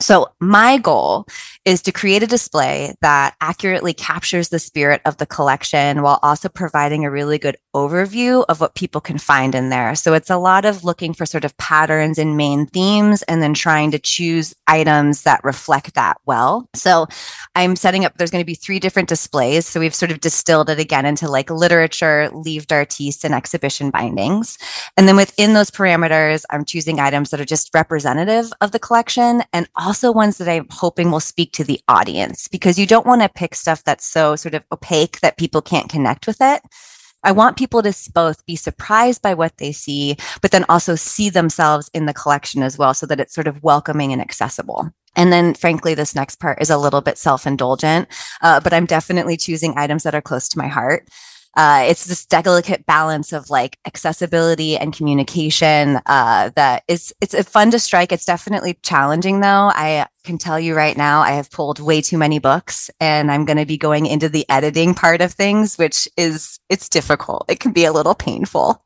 So 0.00 0.30
my 0.40 0.78
goal 0.78 1.26
is 1.66 1.82
to 1.82 1.92
create 1.92 2.22
a 2.22 2.26
display 2.26 2.94
that 3.02 3.34
accurately 3.42 3.92
captures 3.92 4.48
the 4.48 4.58
spirit 4.58 5.02
of 5.04 5.18
the 5.18 5.26
collection 5.26 6.00
while 6.00 6.18
also 6.22 6.48
providing 6.48 7.04
a 7.04 7.10
really 7.10 7.38
good 7.38 7.56
overview 7.76 8.44
of 8.48 8.60
what 8.60 8.74
people 8.74 9.00
can 9.00 9.18
find 9.18 9.54
in 9.54 9.68
there. 9.68 9.94
So 9.94 10.14
it's 10.14 10.30
a 10.30 10.38
lot 10.38 10.64
of 10.64 10.84
looking 10.84 11.12
for 11.12 11.26
sort 11.26 11.44
of 11.44 11.56
patterns 11.58 12.18
and 12.18 12.36
main 12.36 12.66
themes 12.66 13.22
and 13.24 13.42
then 13.42 13.52
trying 13.52 13.90
to 13.90 13.98
choose 13.98 14.54
items 14.66 15.22
that 15.24 15.44
reflect 15.44 15.94
that 15.94 16.16
well. 16.24 16.66
So 16.74 17.06
I'm 17.54 17.76
setting 17.76 18.06
up, 18.06 18.16
there's 18.16 18.30
going 18.30 18.42
to 18.42 18.46
be 18.46 18.54
three 18.54 18.78
different 18.78 19.08
displays. 19.08 19.66
So 19.66 19.80
we've 19.80 19.94
sort 19.94 20.10
of 20.10 20.20
distilled 20.20 20.70
it 20.70 20.78
again 20.78 21.04
into 21.04 21.28
like 21.28 21.50
literature, 21.50 22.30
livre 22.32 22.64
d'artiste, 22.64 23.24
and 23.24 23.34
exhibition 23.34 23.90
bindings. 23.90 24.56
And 24.96 25.06
then 25.06 25.16
within 25.16 25.52
those 25.52 25.70
parameters, 25.70 26.44
I'm 26.48 26.64
choosing 26.64 27.00
items 27.00 27.30
that 27.30 27.40
are 27.40 27.44
just 27.44 27.70
representative 27.74 28.50
of 28.62 28.72
the 28.72 28.78
collection 28.78 29.42
and 29.52 29.68
also 29.76 29.89
ones 30.12 30.38
that 30.38 30.48
I'm 30.48 30.66
hoping 30.70 31.10
will 31.10 31.20
speak 31.20 31.52
to 31.52 31.64
the 31.64 31.80
audience 31.88 32.48
because 32.48 32.78
you 32.78 32.86
don't 32.86 33.06
want 33.06 33.22
to 33.22 33.28
pick 33.28 33.54
stuff 33.54 33.84
that's 33.84 34.06
so 34.06 34.36
sort 34.36 34.54
of 34.54 34.64
opaque 34.72 35.20
that 35.20 35.36
people 35.36 35.62
can't 35.62 35.88
connect 35.90 36.26
with 36.26 36.38
it. 36.40 36.62
I 37.22 37.32
want 37.32 37.58
people 37.58 37.82
to 37.82 37.94
both 38.14 38.44
be 38.46 38.56
surprised 38.56 39.20
by 39.20 39.34
what 39.34 39.58
they 39.58 39.72
see, 39.72 40.16
but 40.40 40.52
then 40.52 40.64
also 40.68 40.94
see 40.94 41.28
themselves 41.28 41.90
in 41.92 42.06
the 42.06 42.14
collection 42.14 42.62
as 42.62 42.78
well 42.78 42.94
so 42.94 43.06
that 43.06 43.20
it's 43.20 43.34
sort 43.34 43.46
of 43.46 43.62
welcoming 43.62 44.12
and 44.12 44.22
accessible. 44.22 44.90
And 45.16 45.32
then, 45.32 45.54
frankly, 45.54 45.94
this 45.94 46.14
next 46.14 46.36
part 46.36 46.62
is 46.62 46.70
a 46.70 46.78
little 46.78 47.00
bit 47.00 47.18
self 47.18 47.46
indulgent, 47.46 48.08
uh, 48.42 48.60
but 48.60 48.72
I'm 48.72 48.86
definitely 48.86 49.36
choosing 49.36 49.74
items 49.76 50.04
that 50.04 50.14
are 50.14 50.22
close 50.22 50.48
to 50.50 50.58
my 50.58 50.68
heart 50.68 51.08
uh, 51.56 51.84
it's 51.86 52.04
this 52.04 52.26
delicate 52.26 52.86
balance 52.86 53.32
of 53.32 53.50
like 53.50 53.78
accessibility 53.86 54.76
and 54.76 54.94
communication 54.94 55.98
uh, 56.06 56.50
that 56.56 56.84
is 56.88 57.12
it's 57.20 57.34
fun 57.48 57.70
to 57.70 57.78
strike. 57.78 58.12
It's 58.12 58.24
definitely 58.24 58.78
challenging 58.82 59.40
though. 59.40 59.72
I 59.74 60.06
can 60.22 60.36
tell 60.36 60.60
you 60.60 60.74
right 60.76 60.98
now 60.98 61.20
i 61.22 61.30
have 61.30 61.50
pulled 61.50 61.80
way 61.80 62.02
too 62.02 62.18
many 62.18 62.38
books 62.38 62.90
and 63.00 63.32
i'm 63.32 63.46
going 63.46 63.56
to 63.56 63.64
be 63.64 63.78
going 63.78 64.04
into 64.04 64.28
the 64.28 64.44
editing 64.50 64.92
part 64.92 65.22
of 65.22 65.32
things 65.32 65.78
which 65.78 66.06
is 66.18 66.60
it's 66.68 66.88
difficult. 66.88 67.44
It 67.48 67.60
can 67.60 67.72
be 67.72 67.84
a 67.84 67.92
little 67.92 68.14
painful 68.14 68.82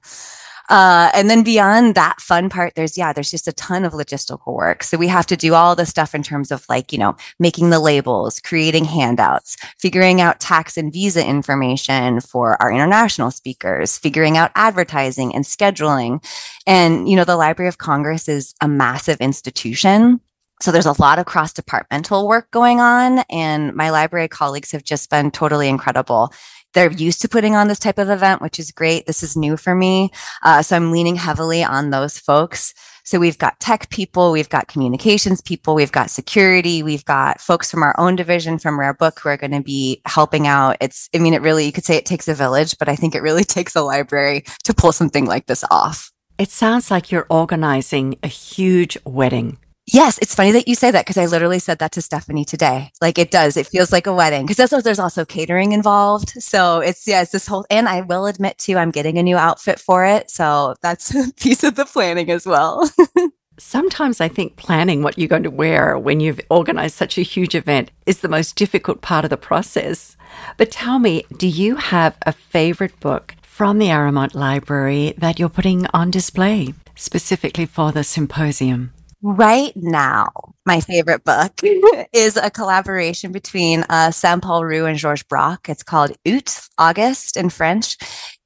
uh, 0.68 1.11
and 1.14 1.28
then 1.28 1.42
beyond 1.42 1.94
that 1.94 2.21
fun 2.21 2.49
part, 2.49 2.75
there's, 2.75 2.97
yeah, 2.97 3.12
there's 3.12 3.30
just 3.30 3.49
a 3.49 3.52
ton 3.52 3.85
of 3.85 3.92
logistical 3.92 4.54
work. 4.54 4.83
So 4.83 4.97
we 4.97 5.09
have 5.09 5.26
to 5.26 5.37
do 5.37 5.54
all 5.54 5.76
the 5.76 5.87
stuff 5.87 6.14
in 6.14 6.23
terms 6.23 6.50
of 6.50 6.64
like, 6.68 6.92
you 6.92 6.99
know, 6.99 7.16
making 7.38 7.71
the 7.71 7.80
labels, 7.80 8.40
creating 8.40 8.85
handouts, 8.85 9.56
figuring 9.78 10.21
out 10.21 10.40
tax 10.40 10.76
and 10.76 10.92
visa 10.92 11.26
information 11.26 12.21
for 12.21 12.61
our 12.62 12.73
international 12.73 13.30
speakers, 13.30 13.99
figuring 13.99 14.37
out 14.37 14.52
advertising 14.54 15.35
and 15.35 15.44
scheduling. 15.44 16.25
And, 16.66 17.09
you 17.09 17.16
know, 17.16 17.25
the 17.25 17.37
Library 17.37 17.68
of 17.68 17.78
Congress 17.78 18.28
is 18.28 18.54
a 18.61 18.68
massive 18.68 19.21
institution. 19.21 20.21
So 20.62 20.71
there's 20.71 20.87
a 20.87 21.00
lot 21.00 21.18
of 21.18 21.26
cross 21.26 21.52
departmental 21.52 22.26
work 22.26 22.50
going 22.52 22.80
on, 22.80 23.18
and 23.28 23.75
my 23.75 23.90
library 23.90 24.28
colleagues 24.28 24.71
have 24.71 24.85
just 24.85 25.11
been 25.11 25.30
totally 25.30 25.68
incredible 25.68 26.33
they're 26.75 26.93
used 26.93 27.23
to 27.23 27.28
putting 27.28 27.54
on 27.54 27.69
this 27.69 27.78
type 27.78 27.99
of 27.99 28.11
event, 28.11 28.43
which 28.43 28.59
is 28.59 28.71
great. 28.71 29.07
This 29.07 29.23
is 29.23 29.37
new 29.37 29.57
for 29.57 29.75
me. 29.75 30.11
Uh, 30.43 30.62
so 30.62 30.76
I'm 30.76 30.93
leaning 30.93 31.16
heavily 31.16 31.64
on 31.64 31.90
those 31.90 32.19
folks. 32.19 32.75
So 33.07 33.19
we've 33.19 33.37
got 33.37 33.61
tech 33.61 33.90
people, 33.90 34.33
we've 34.33 34.49
got 34.49 34.66
communications 34.66 35.43
people, 35.43 35.75
we've 35.75 35.93
got 35.93 36.09
security, 36.09 36.83
we've 36.83 37.04
got 37.04 37.38
folks 37.38 37.71
from 37.71 37.83
our 37.83 37.95
own 37.99 38.16
division 38.16 38.59
from 38.59 38.81
Rare 38.81 38.95
Book 38.95 39.21
who 39.21 39.28
are 39.28 39.37
going 39.37 39.50
to 39.50 39.62
be 39.62 40.00
helping 40.07 40.47
out. 40.47 40.78
It's, 40.81 41.11
I 41.14 41.19
mean, 41.19 41.35
it 41.35 41.43
really, 41.43 41.66
you 41.66 41.73
could 41.73 41.85
say 41.85 41.97
it 41.97 42.07
takes 42.07 42.28
a 42.28 42.35
village, 42.35 42.78
but 42.78 42.88
I 42.88 42.97
think 42.97 43.14
it 43.14 43.21
really 43.21 43.45
takes 43.45 43.76
a 43.76 43.83
library 43.83 44.45
to 44.64 44.73
pull 44.73 44.93
something 44.93 45.26
like 45.26 45.47
this 45.47 45.64
off. 45.71 46.11
It 46.38 46.49
sounds 46.49 46.90
like 46.90 47.12
you're 47.12 47.26
organizing 47.28 48.19
a 48.23 48.28
huge 48.28 48.97
wedding. 49.04 49.59
Yes, 49.87 50.19
it's 50.19 50.35
funny 50.35 50.53
that 50.53 50.67
you 50.67 50.75
say 50.75 50.91
that 50.91 51.05
because 51.05 51.19
I 51.19 51.26
literally 51.26 51.59
said 51.59 51.79
that 51.81 51.93
to 51.93 52.03
Stephanie 52.03 52.47
today. 52.47 52.91
Like 53.03 53.19
it 53.19 53.31
does, 53.31 53.57
it 53.57 53.67
feels 53.67 53.93
like 53.93 54.07
a 54.07 54.14
wedding 54.14 54.47
because 54.47 54.71
there's 54.71 54.99
also 54.99 55.26
catering 55.26 55.73
involved. 55.73 56.31
So 56.43 56.81
it's 56.81 57.07
yeah, 57.07 57.23
it's 57.23 57.33
this 57.33 57.47
whole. 57.47 57.67
And 57.69 57.87
I 57.87 58.00
will 58.00 58.26
admit 58.26 58.57
too, 58.57 58.79
I'm 58.79 58.91
getting 58.91 59.19
a 59.19 59.23
new 59.23 59.37
outfit 59.37 59.79
for 59.79 60.07
it, 60.07 60.31
so 60.31 60.75
that's 60.81 61.14
a 61.14 61.31
piece 61.41 61.64
of 61.64 61.75
the 61.75 61.85
planning 61.85 62.31
as 62.31 62.47
well. 62.47 62.91
Sometimes 63.59 64.21
I 64.21 64.29
think 64.29 64.57
planning 64.57 65.03
what 65.03 65.19
you're 65.19 65.29
going 65.29 65.45
to 65.45 65.50
wear 65.50 65.99
when 65.99 66.19
you've 66.19 66.41
organized 66.50 66.97
such 66.97 67.19
a 67.19 67.23
huge 67.23 67.55
event 67.55 67.91
is 68.05 68.21
the 68.21 68.29
most 68.29 68.57
difficult 68.57 69.00
part 69.00 69.25
of 69.25 69.31
the 69.31 69.37
process. 69.37 70.17
But 70.57 70.73
tell 70.73 70.99
me, 70.99 71.25
do 71.37 71.47
you 71.47 71.76
have 71.76 72.17
a 72.23 72.33
favorite 72.33 72.99
book 72.99 73.37
from 73.43 73.79
the 73.79 73.88
Aramont 73.88 74.35
Library 74.35 75.14
that 75.19 75.38
you're 75.38 75.49
putting 75.49 75.87
on 75.95 76.11
display 76.11 76.75
specifically 76.97 77.67
for 77.67 77.93
the 77.93 78.03
symposium? 78.03 78.93
Right 79.26 79.73
now, 79.75 80.28
my 80.66 80.81
favorite 80.81 81.25
book 81.25 81.59
is 82.12 82.37
a 82.37 82.50
collaboration 82.50 83.33
between 83.33 83.83
uh, 83.88 84.11
Saint-Pol-Roux 84.11 84.85
and 84.85 84.99
Georges 84.99 85.23
Braque. 85.23 85.71
It's 85.71 85.83
called 85.83 86.12
Août, 86.26 86.69
August 86.76 87.38
in 87.38 87.49
French. 87.49 87.97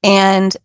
And 0.03 0.55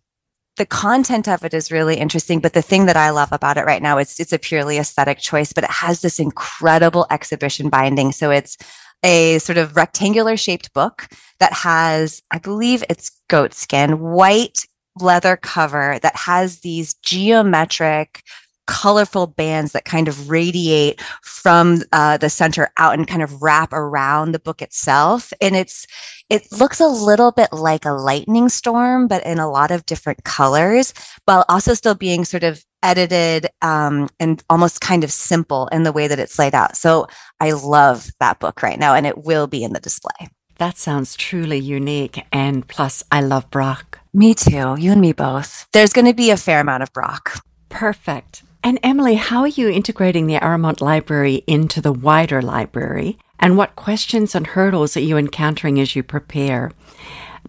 the 0.55 0.65
content 0.65 1.27
of 1.27 1.43
it 1.43 1.53
is 1.53 1.69
really 1.69 1.97
interesting, 1.97 2.39
but 2.39 2.53
the 2.53 2.61
thing 2.61 2.85
that 2.85 2.95
I 2.95 3.09
love 3.09 3.33
about 3.33 3.57
it 3.57 3.65
right 3.65 3.81
now 3.81 3.97
is 3.97 4.17
it's 4.17 4.31
a 4.31 4.39
purely 4.39 4.77
aesthetic 4.77 5.19
choice, 5.19 5.51
but 5.51 5.65
it 5.65 5.69
has 5.69 5.99
this 5.99 6.17
incredible 6.17 7.05
exhibition 7.11 7.67
binding. 7.67 8.13
So 8.13 8.31
it's 8.31 8.55
a 9.03 9.39
sort 9.39 9.57
of 9.57 9.75
rectangular 9.75 10.37
shaped 10.37 10.71
book 10.71 11.09
that 11.41 11.51
has, 11.51 12.23
I 12.31 12.37
believe 12.37 12.85
it's 12.89 13.11
goat 13.27 13.53
skin, 13.53 13.99
white 13.99 14.65
leather 14.97 15.35
cover 15.35 15.99
that 16.01 16.15
has 16.15 16.61
these 16.61 16.93
geometric 16.93 18.21
colorful 18.67 19.27
bands 19.27 19.71
that 19.71 19.85
kind 19.85 20.07
of 20.07 20.29
radiate 20.29 21.01
from 21.21 21.81
uh, 21.91 22.17
the 22.17 22.29
center 22.29 22.69
out 22.77 22.93
and 22.93 23.07
kind 23.07 23.21
of 23.21 23.41
wrap 23.41 23.73
around 23.73 24.31
the 24.31 24.39
book 24.39 24.61
itself. 24.61 25.31
And 25.41 25.55
it's, 25.55 25.85
it 26.29 26.51
looks 26.51 26.79
a 26.79 26.87
little 26.87 27.31
bit 27.31 27.51
like 27.51 27.85
a 27.85 27.91
lightning 27.91 28.49
storm, 28.49 29.07
but 29.07 29.25
in 29.25 29.39
a 29.39 29.49
lot 29.49 29.71
of 29.71 29.85
different 29.85 30.23
colors, 30.23 30.93
while 31.25 31.45
also 31.49 31.73
still 31.73 31.95
being 31.95 32.25
sort 32.25 32.43
of 32.43 32.63
edited 32.83 33.47
um, 33.61 34.09
and 34.19 34.43
almost 34.49 34.81
kind 34.81 35.03
of 35.03 35.11
simple 35.11 35.67
in 35.67 35.83
the 35.83 35.91
way 35.91 36.07
that 36.07 36.19
it's 36.19 36.37
laid 36.37 36.53
out. 36.53 36.77
So 36.77 37.07
I 37.39 37.51
love 37.51 38.09
that 38.19 38.39
book 38.39 38.61
right 38.61 38.79
now, 38.79 38.93
and 38.93 39.07
it 39.07 39.25
will 39.25 39.47
be 39.47 39.63
in 39.63 39.73
the 39.73 39.79
display. 39.79 40.29
That 40.57 40.77
sounds 40.77 41.15
truly 41.15 41.59
unique. 41.59 42.23
And 42.31 42.65
plus, 42.67 43.03
I 43.11 43.21
love 43.21 43.49
Braque. 43.49 43.99
Me 44.13 44.33
too. 44.33 44.75
You 44.79 44.91
and 44.91 45.01
me 45.01 45.11
both. 45.11 45.67
There's 45.73 45.91
going 45.91 46.05
to 46.05 46.13
be 46.13 46.31
a 46.31 46.37
fair 46.37 46.61
amount 46.61 46.83
of 46.83 46.93
Braque. 46.93 47.41
Perfect. 47.67 48.43
And 48.65 48.79
Emily, 48.81 49.13
how 49.13 49.41
are 49.41 49.47
you 49.47 49.69
integrating 49.69 50.25
the 50.25 50.39
Aramont 50.39 50.81
Library 50.81 51.43
into 51.45 51.81
the 51.81 51.93
wider 51.93 52.41
library? 52.41 53.19
And 53.39 53.57
what 53.57 53.75
questions 53.75 54.33
and 54.33 54.47
hurdles 54.47 54.97
are 54.97 55.01
you 55.01 55.17
encountering 55.17 55.79
as 55.79 55.95
you 55.95 56.01
prepare? 56.01 56.71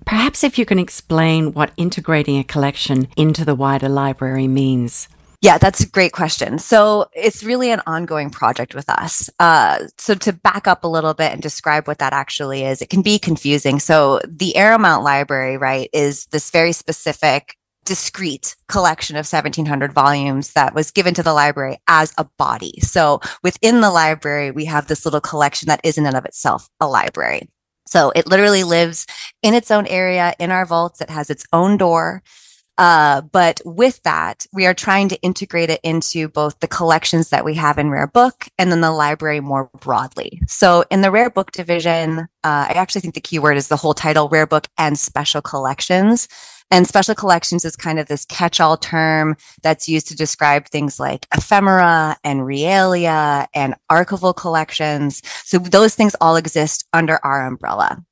Perhaps 0.04 0.44
if 0.44 0.58
you 0.58 0.66
can 0.66 0.78
explain 0.78 1.54
what 1.54 1.72
integrating 1.78 2.38
a 2.38 2.44
collection 2.44 3.08
into 3.16 3.46
the 3.46 3.54
wider 3.54 3.88
library 3.88 4.46
means. 4.46 5.08
Yeah, 5.40 5.56
that's 5.56 5.80
a 5.80 5.88
great 5.88 6.12
question. 6.12 6.58
So 6.58 7.08
it's 7.14 7.42
really 7.42 7.70
an 7.70 7.80
ongoing 7.86 8.28
project 8.28 8.74
with 8.74 8.90
us. 8.90 9.30
Uh, 9.40 9.86
so 9.96 10.16
to 10.16 10.34
back 10.34 10.68
up 10.68 10.84
a 10.84 10.88
little 10.88 11.14
bit 11.14 11.32
and 11.32 11.40
describe 11.40 11.88
what 11.88 12.00
that 12.00 12.12
actually 12.12 12.64
is, 12.64 12.82
it 12.82 12.90
can 12.90 13.00
be 13.00 13.18
confusing. 13.18 13.80
So 13.80 14.20
the 14.26 14.52
Aramont 14.54 15.02
Library, 15.02 15.56
right, 15.56 15.88
is 15.94 16.26
this 16.26 16.50
very 16.50 16.72
specific 16.72 17.56
discrete 17.86 18.56
collection 18.68 19.16
of 19.16 19.20
1700 19.20 19.92
volumes 19.92 20.52
that 20.52 20.74
was 20.74 20.90
given 20.90 21.14
to 21.14 21.22
the 21.22 21.32
library 21.32 21.78
as 21.88 22.12
a 22.18 22.26
body. 22.36 22.74
So 22.80 23.20
within 23.42 23.80
the 23.80 23.90
library, 23.90 24.50
we 24.50 24.66
have 24.66 24.88
this 24.88 25.04
little 25.04 25.20
collection 25.20 25.68
that 25.68 25.80
is 25.82 25.96
in 25.96 26.04
and 26.06 26.16
of 26.16 26.24
itself 26.26 26.68
a 26.80 26.86
library. 26.86 27.48
So 27.86 28.12
it 28.14 28.26
literally 28.26 28.64
lives 28.64 29.06
in 29.42 29.54
its 29.54 29.70
own 29.70 29.86
area 29.86 30.34
in 30.38 30.50
our 30.50 30.66
vaults. 30.66 31.00
It 31.00 31.10
has 31.10 31.30
its 31.30 31.46
own 31.52 31.76
door. 31.76 32.22
Uh, 32.78 33.22
but 33.22 33.60
with 33.64 34.02
that, 34.02 34.44
we 34.52 34.66
are 34.66 34.74
trying 34.74 35.08
to 35.08 35.20
integrate 35.22 35.70
it 35.70 35.80
into 35.82 36.28
both 36.28 36.58
the 36.60 36.68
collections 36.68 37.30
that 37.30 37.44
we 37.44 37.54
have 37.54 37.78
in 37.78 37.88
Rare 37.88 38.06
Book 38.06 38.48
and 38.58 38.70
then 38.70 38.82
the 38.82 38.90
library 38.90 39.40
more 39.40 39.70
broadly. 39.80 40.42
So 40.46 40.84
in 40.90 41.00
the 41.00 41.10
Rare 41.10 41.30
Book 41.30 41.52
division, 41.52 42.20
uh, 42.44 42.66
I 42.68 42.72
actually 42.74 43.00
think 43.00 43.14
the 43.14 43.20
keyword 43.20 43.56
is 43.56 43.68
the 43.68 43.76
whole 43.76 43.94
title, 43.94 44.28
Rare 44.28 44.46
Book 44.46 44.66
and 44.76 44.98
Special 44.98 45.40
Collections. 45.40 46.28
And 46.70 46.86
special 46.86 47.14
collections 47.14 47.64
is 47.64 47.76
kind 47.76 47.98
of 47.98 48.08
this 48.08 48.24
catch 48.24 48.60
all 48.60 48.76
term 48.76 49.36
that's 49.62 49.88
used 49.88 50.08
to 50.08 50.16
describe 50.16 50.66
things 50.66 50.98
like 50.98 51.26
ephemera 51.36 52.16
and 52.24 52.40
realia 52.40 53.46
and 53.54 53.74
archival 53.90 54.34
collections. 54.34 55.22
So 55.44 55.58
those 55.58 55.94
things 55.94 56.16
all 56.20 56.36
exist 56.36 56.84
under 56.92 57.24
our 57.24 57.46
umbrella. 57.46 58.04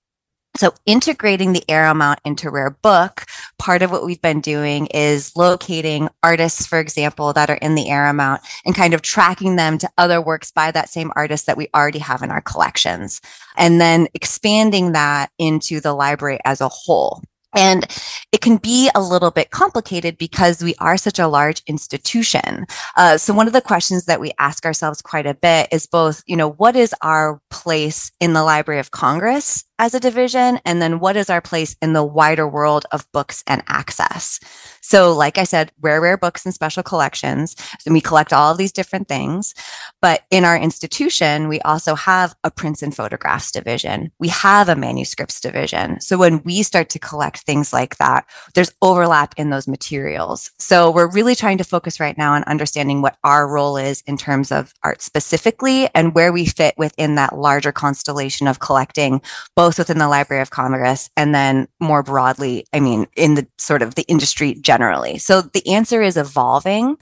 So 0.56 0.72
integrating 0.86 1.52
the 1.52 1.64
Aramont 1.68 2.18
into 2.24 2.48
Rare 2.48 2.70
Book, 2.70 3.26
part 3.58 3.82
of 3.82 3.90
what 3.90 4.06
we've 4.06 4.22
been 4.22 4.40
doing 4.40 4.86
is 4.94 5.34
locating 5.34 6.08
artists, 6.22 6.64
for 6.64 6.78
example, 6.78 7.32
that 7.32 7.50
are 7.50 7.56
in 7.56 7.74
the 7.74 7.86
Aramont 7.86 8.38
and 8.64 8.72
kind 8.72 8.94
of 8.94 9.02
tracking 9.02 9.56
them 9.56 9.78
to 9.78 9.90
other 9.98 10.20
works 10.20 10.52
by 10.52 10.70
that 10.70 10.88
same 10.88 11.10
artist 11.16 11.46
that 11.46 11.56
we 11.56 11.66
already 11.74 11.98
have 11.98 12.22
in 12.22 12.30
our 12.30 12.40
collections. 12.40 13.20
And 13.56 13.80
then 13.80 14.06
expanding 14.14 14.92
that 14.92 15.30
into 15.40 15.80
the 15.80 15.92
library 15.92 16.38
as 16.44 16.60
a 16.60 16.68
whole. 16.68 17.20
And 17.54 17.86
it 18.32 18.40
can 18.40 18.56
be 18.56 18.90
a 18.94 19.00
little 19.00 19.30
bit 19.30 19.50
complicated 19.50 20.18
because 20.18 20.62
we 20.62 20.74
are 20.78 20.96
such 20.96 21.18
a 21.18 21.28
large 21.28 21.62
institution. 21.66 22.66
Uh, 22.96 23.16
so 23.18 23.32
one 23.32 23.46
of 23.46 23.52
the 23.52 23.60
questions 23.60 24.06
that 24.06 24.20
we 24.20 24.32
ask 24.38 24.66
ourselves 24.66 25.00
quite 25.02 25.26
a 25.26 25.34
bit 25.34 25.68
is 25.70 25.86
both, 25.86 26.22
you 26.26 26.36
know, 26.36 26.50
what 26.50 26.76
is 26.76 26.94
our 27.02 27.40
place 27.50 28.10
in 28.20 28.32
the 28.32 28.42
Library 28.42 28.80
of 28.80 28.90
Congress 28.90 29.64
as 29.78 29.94
a 29.94 30.00
division? 30.00 30.60
And 30.64 30.80
then 30.80 31.00
what 31.00 31.16
is 31.16 31.30
our 31.30 31.40
place 31.40 31.76
in 31.82 31.92
the 31.92 32.04
wider 32.04 32.46
world 32.46 32.86
of 32.92 33.10
books 33.12 33.42
and 33.46 33.62
access? 33.66 34.40
So, 34.86 35.14
like 35.14 35.38
I 35.38 35.44
said, 35.44 35.72
rare, 35.80 35.98
rare 35.98 36.18
books 36.18 36.44
and 36.44 36.52
special 36.52 36.82
collections. 36.82 37.56
And 37.86 37.94
we 37.94 38.02
collect 38.02 38.34
all 38.34 38.52
of 38.52 38.58
these 38.58 38.70
different 38.70 39.08
things. 39.08 39.54
But 40.02 40.24
in 40.30 40.44
our 40.44 40.58
institution, 40.58 41.48
we 41.48 41.58
also 41.62 41.94
have 41.94 42.34
a 42.44 42.50
prints 42.50 42.82
and 42.82 42.94
photographs 42.94 43.50
division. 43.50 44.12
We 44.18 44.28
have 44.28 44.68
a 44.68 44.76
manuscripts 44.76 45.40
division. 45.40 46.02
So 46.02 46.18
when 46.18 46.42
we 46.42 46.62
start 46.62 46.90
to 46.90 46.98
collect 46.98 47.38
things 47.38 47.72
like 47.72 47.96
that, 47.96 48.26
there's 48.54 48.72
overlap 48.82 49.32
in 49.38 49.48
those 49.48 49.66
materials. 49.66 50.50
So 50.58 50.90
we're 50.90 51.10
really 51.10 51.34
trying 51.34 51.56
to 51.58 51.64
focus 51.64 51.98
right 51.98 52.18
now 52.18 52.34
on 52.34 52.44
understanding 52.44 53.00
what 53.00 53.16
our 53.24 53.48
role 53.48 53.78
is 53.78 54.02
in 54.06 54.18
terms 54.18 54.52
of 54.52 54.74
art 54.82 55.00
specifically 55.00 55.88
and 55.94 56.14
where 56.14 56.30
we 56.30 56.44
fit 56.44 56.74
within 56.76 57.14
that 57.14 57.38
larger 57.38 57.72
constellation 57.72 58.46
of 58.46 58.60
collecting, 58.60 59.22
both 59.56 59.63
within 59.78 59.98
the 59.98 60.08
Library 60.08 60.42
of 60.42 60.50
Congress 60.50 61.10
and 61.16 61.34
then 61.34 61.66
more 61.80 62.02
broadly, 62.02 62.66
I 62.72 62.80
mean, 62.80 63.06
in 63.16 63.34
the 63.34 63.46
sort 63.58 63.82
of 63.82 63.94
the 63.94 64.02
industry 64.02 64.54
generally. 64.54 65.18
So 65.18 65.42
the 65.42 65.66
answer 65.68 66.02
is 66.02 66.16
evolving. 66.16 66.96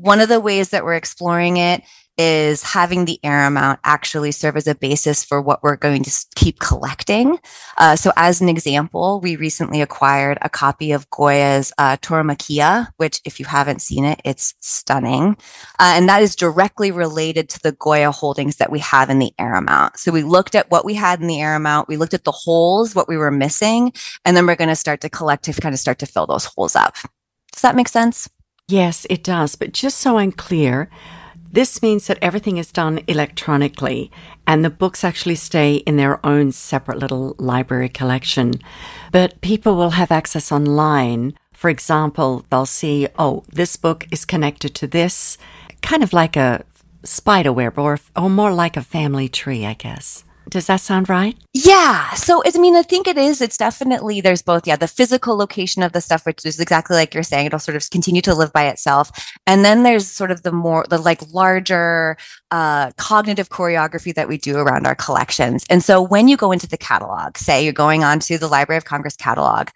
One 0.00 0.20
of 0.20 0.28
the 0.28 0.38
ways 0.38 0.68
that 0.70 0.84
we're 0.84 0.94
exploring 0.94 1.56
it 1.56 1.82
is 2.16 2.62
having 2.62 3.04
the 3.04 3.18
Aramont 3.24 3.78
actually 3.82 4.30
serve 4.30 4.56
as 4.56 4.68
a 4.68 4.74
basis 4.76 5.24
for 5.24 5.42
what 5.42 5.60
we're 5.64 5.74
going 5.74 6.04
to 6.04 6.26
keep 6.36 6.60
collecting. 6.60 7.38
Uh, 7.78 7.96
so, 7.96 8.12
as 8.16 8.40
an 8.40 8.48
example, 8.48 9.20
we 9.20 9.34
recently 9.34 9.82
acquired 9.82 10.38
a 10.40 10.48
copy 10.48 10.92
of 10.92 11.10
Goya's 11.10 11.72
uh, 11.78 11.96
Tauromaquia, 11.96 12.88
which, 12.98 13.20
if 13.24 13.40
you 13.40 13.46
haven't 13.46 13.82
seen 13.82 14.04
it, 14.04 14.20
it's 14.24 14.54
stunning. 14.60 15.36
Uh, 15.80 15.94
and 15.96 16.08
that 16.08 16.22
is 16.22 16.36
directly 16.36 16.92
related 16.92 17.48
to 17.48 17.60
the 17.60 17.72
Goya 17.72 18.12
holdings 18.12 18.56
that 18.56 18.70
we 18.70 18.78
have 18.78 19.10
in 19.10 19.18
the 19.18 19.32
Aramont. 19.40 19.96
So, 19.96 20.12
we 20.12 20.22
looked 20.22 20.54
at 20.54 20.70
what 20.70 20.84
we 20.84 20.94
had 20.94 21.20
in 21.20 21.26
the 21.26 21.38
Aramont, 21.38 21.88
we 21.88 21.96
looked 21.96 22.14
at 22.14 22.22
the 22.22 22.32
holes, 22.32 22.94
what 22.94 23.08
we 23.08 23.16
were 23.16 23.32
missing, 23.32 23.92
and 24.24 24.36
then 24.36 24.46
we're 24.46 24.54
going 24.54 24.68
to 24.68 24.76
start 24.76 25.00
to 25.00 25.10
collect 25.10 25.44
to 25.44 25.52
kind 25.52 25.72
of 25.72 25.80
start 25.80 25.98
to 25.98 26.06
fill 26.06 26.28
those 26.28 26.44
holes 26.44 26.76
up. 26.76 26.96
Does 27.52 27.62
that 27.62 27.74
make 27.74 27.88
sense? 27.88 28.28
Yes, 28.68 29.06
it 29.08 29.24
does. 29.24 29.56
But 29.56 29.72
just 29.72 29.98
so 29.98 30.18
I'm 30.18 30.30
clear, 30.32 30.90
this 31.50 31.80
means 31.82 32.06
that 32.06 32.18
everything 32.20 32.58
is 32.58 32.70
done 32.70 33.00
electronically 33.08 34.10
and 34.46 34.62
the 34.62 34.70
books 34.70 35.02
actually 35.02 35.36
stay 35.36 35.76
in 35.76 35.96
their 35.96 36.24
own 36.24 36.52
separate 36.52 36.98
little 36.98 37.34
library 37.38 37.88
collection. 37.88 38.54
But 39.10 39.40
people 39.40 39.74
will 39.74 39.90
have 39.90 40.12
access 40.12 40.52
online. 40.52 41.34
For 41.54 41.70
example, 41.70 42.44
they'll 42.50 42.66
see, 42.66 43.08
oh, 43.18 43.44
this 43.50 43.76
book 43.76 44.06
is 44.10 44.26
connected 44.26 44.74
to 44.76 44.86
this, 44.86 45.38
kind 45.80 46.02
of 46.02 46.12
like 46.12 46.36
a 46.36 46.64
spider 47.04 47.52
web 47.52 47.78
or, 47.78 47.98
or 48.14 48.28
more 48.28 48.52
like 48.52 48.76
a 48.76 48.82
family 48.82 49.28
tree, 49.28 49.64
I 49.64 49.74
guess. 49.74 50.24
Does 50.50 50.66
that 50.68 50.80
sound 50.80 51.08
right? 51.08 51.36
Yeah. 51.52 52.14
So, 52.14 52.42
I 52.44 52.58
mean, 52.58 52.74
I 52.74 52.82
think 52.82 53.06
it 53.06 53.18
is. 53.18 53.42
It's 53.42 53.58
definitely, 53.58 54.20
there's 54.20 54.40
both, 54.40 54.66
yeah, 54.66 54.76
the 54.76 54.88
physical 54.88 55.36
location 55.36 55.82
of 55.82 55.92
the 55.92 56.00
stuff, 56.00 56.24
which 56.24 56.44
is 56.46 56.58
exactly 56.58 56.96
like 56.96 57.12
you're 57.12 57.22
saying, 57.22 57.46
it'll 57.46 57.58
sort 57.58 57.76
of 57.76 57.88
continue 57.90 58.22
to 58.22 58.34
live 58.34 58.52
by 58.52 58.66
itself. 58.66 59.10
And 59.46 59.64
then 59.64 59.82
there's 59.82 60.08
sort 60.10 60.30
of 60.30 60.42
the 60.42 60.52
more, 60.52 60.86
the 60.88 60.98
like 60.98 61.20
larger 61.32 62.16
uh, 62.50 62.92
cognitive 62.92 63.50
choreography 63.50 64.14
that 64.14 64.28
we 64.28 64.38
do 64.38 64.56
around 64.56 64.86
our 64.86 64.94
collections. 64.94 65.64
And 65.68 65.84
so 65.84 66.00
when 66.00 66.28
you 66.28 66.36
go 66.36 66.50
into 66.52 66.66
the 66.66 66.78
catalog, 66.78 67.36
say 67.36 67.62
you're 67.62 67.72
going 67.72 68.02
onto 68.02 68.38
the 68.38 68.48
Library 68.48 68.78
of 68.78 68.84
Congress 68.86 69.16
catalog, 69.16 69.68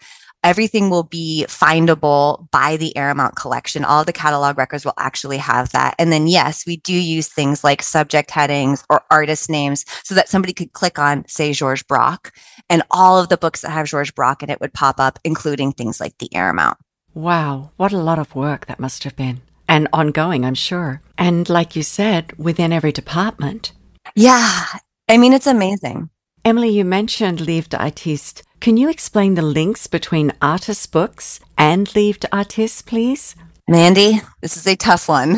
everything 0.43 0.91
will 0.91 1.03
be 1.05 1.45
findable 1.49 2.51
by 2.51 2.77
the 2.77 2.93
Aramont 2.97 3.37
collection. 3.37 3.85
All 3.85 4.05
the 4.05 4.13
catalog 4.13 4.59
records 4.59 4.85
will 4.85 4.95
actually 4.99 5.39
have 5.39 5.71
that. 5.73 5.95
And 5.99 6.13
then, 6.13 6.27
yes, 6.27 6.67
we 6.67 6.77
do 6.79 6.95
use 6.95 7.29
things 7.29 7.63
like 7.63 7.83
subject 7.83 8.31
headings 8.31 8.85
or 8.91 9.03
artist 9.11 9.49
names 9.49 9.85
so 10.05 10.15
that 10.15 10.29
somebody 10.29 10.53
could 10.53 10.73
click 10.73 10.99
on, 10.99 11.25
say, 11.29 11.53
Georges 11.53 11.85
Braque, 11.85 12.33
and 12.69 12.83
all 12.91 13.19
of 13.19 13.29
the 13.29 13.37
books 13.37 13.61
that 13.63 13.71
have 13.71 13.87
Georges 13.87 14.13
Braque 14.13 14.43
in 14.43 14.51
it 14.51 14.61
would 14.61 14.75
pop 14.75 14.99
up, 14.99 15.19
including 15.25 15.73
things 15.73 16.01
like 16.01 16.17
the 16.19 16.29
Aramont. 16.35 16.77
Wow, 17.15 17.73
what 17.77 17.93
a 17.93 17.99
lot 17.99 18.19
of 18.19 18.35
work 18.35 18.67
that 18.67 18.81
must 18.81 19.05
have 19.05 19.17
been. 19.17 19.43
And 19.69 19.89
ongoing, 19.93 20.45
I'm 20.45 20.55
sure. 20.55 21.03
And 21.17 21.49
like 21.49 21.77
you 21.77 21.83
said, 21.83 22.33
within 22.39 22.73
every 22.73 22.93
department. 22.93 23.73
Yeah. 24.15 24.65
I 25.09 25.19
mean, 25.19 25.33
it's 25.33 25.47
amazing. 25.47 26.11
Emily, 26.45 26.71
you 26.71 26.85
mentioned 26.85 27.41
Livre 27.41 27.69
d'Artiste. 27.69 28.43
Can 28.63 28.77
you 28.77 28.89
explain 28.89 29.35
the 29.35 29.43
links 29.43 29.89
between 29.89 30.33
artist 30.41 30.93
books 30.93 31.41
and 31.59 31.93
Livres 31.97 32.21
d'Artistes, 32.21 32.83
please? 32.83 33.35
Mandy, 33.67 34.21
this 34.41 34.57
is 34.57 34.69
a 34.69 34.77
tough 34.77 35.09
one. 35.09 35.37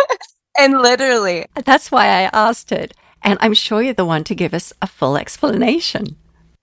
and 0.58 0.82
literally. 0.82 1.46
That's 1.64 1.92
why 1.92 2.06
I 2.06 2.22
asked 2.32 2.72
it. 2.72 2.92
And 3.22 3.38
I'm 3.40 3.54
sure 3.54 3.82
you're 3.82 3.94
the 3.94 4.04
one 4.04 4.24
to 4.24 4.34
give 4.34 4.52
us 4.52 4.72
a 4.82 4.88
full 4.88 5.16
explanation. 5.16 6.16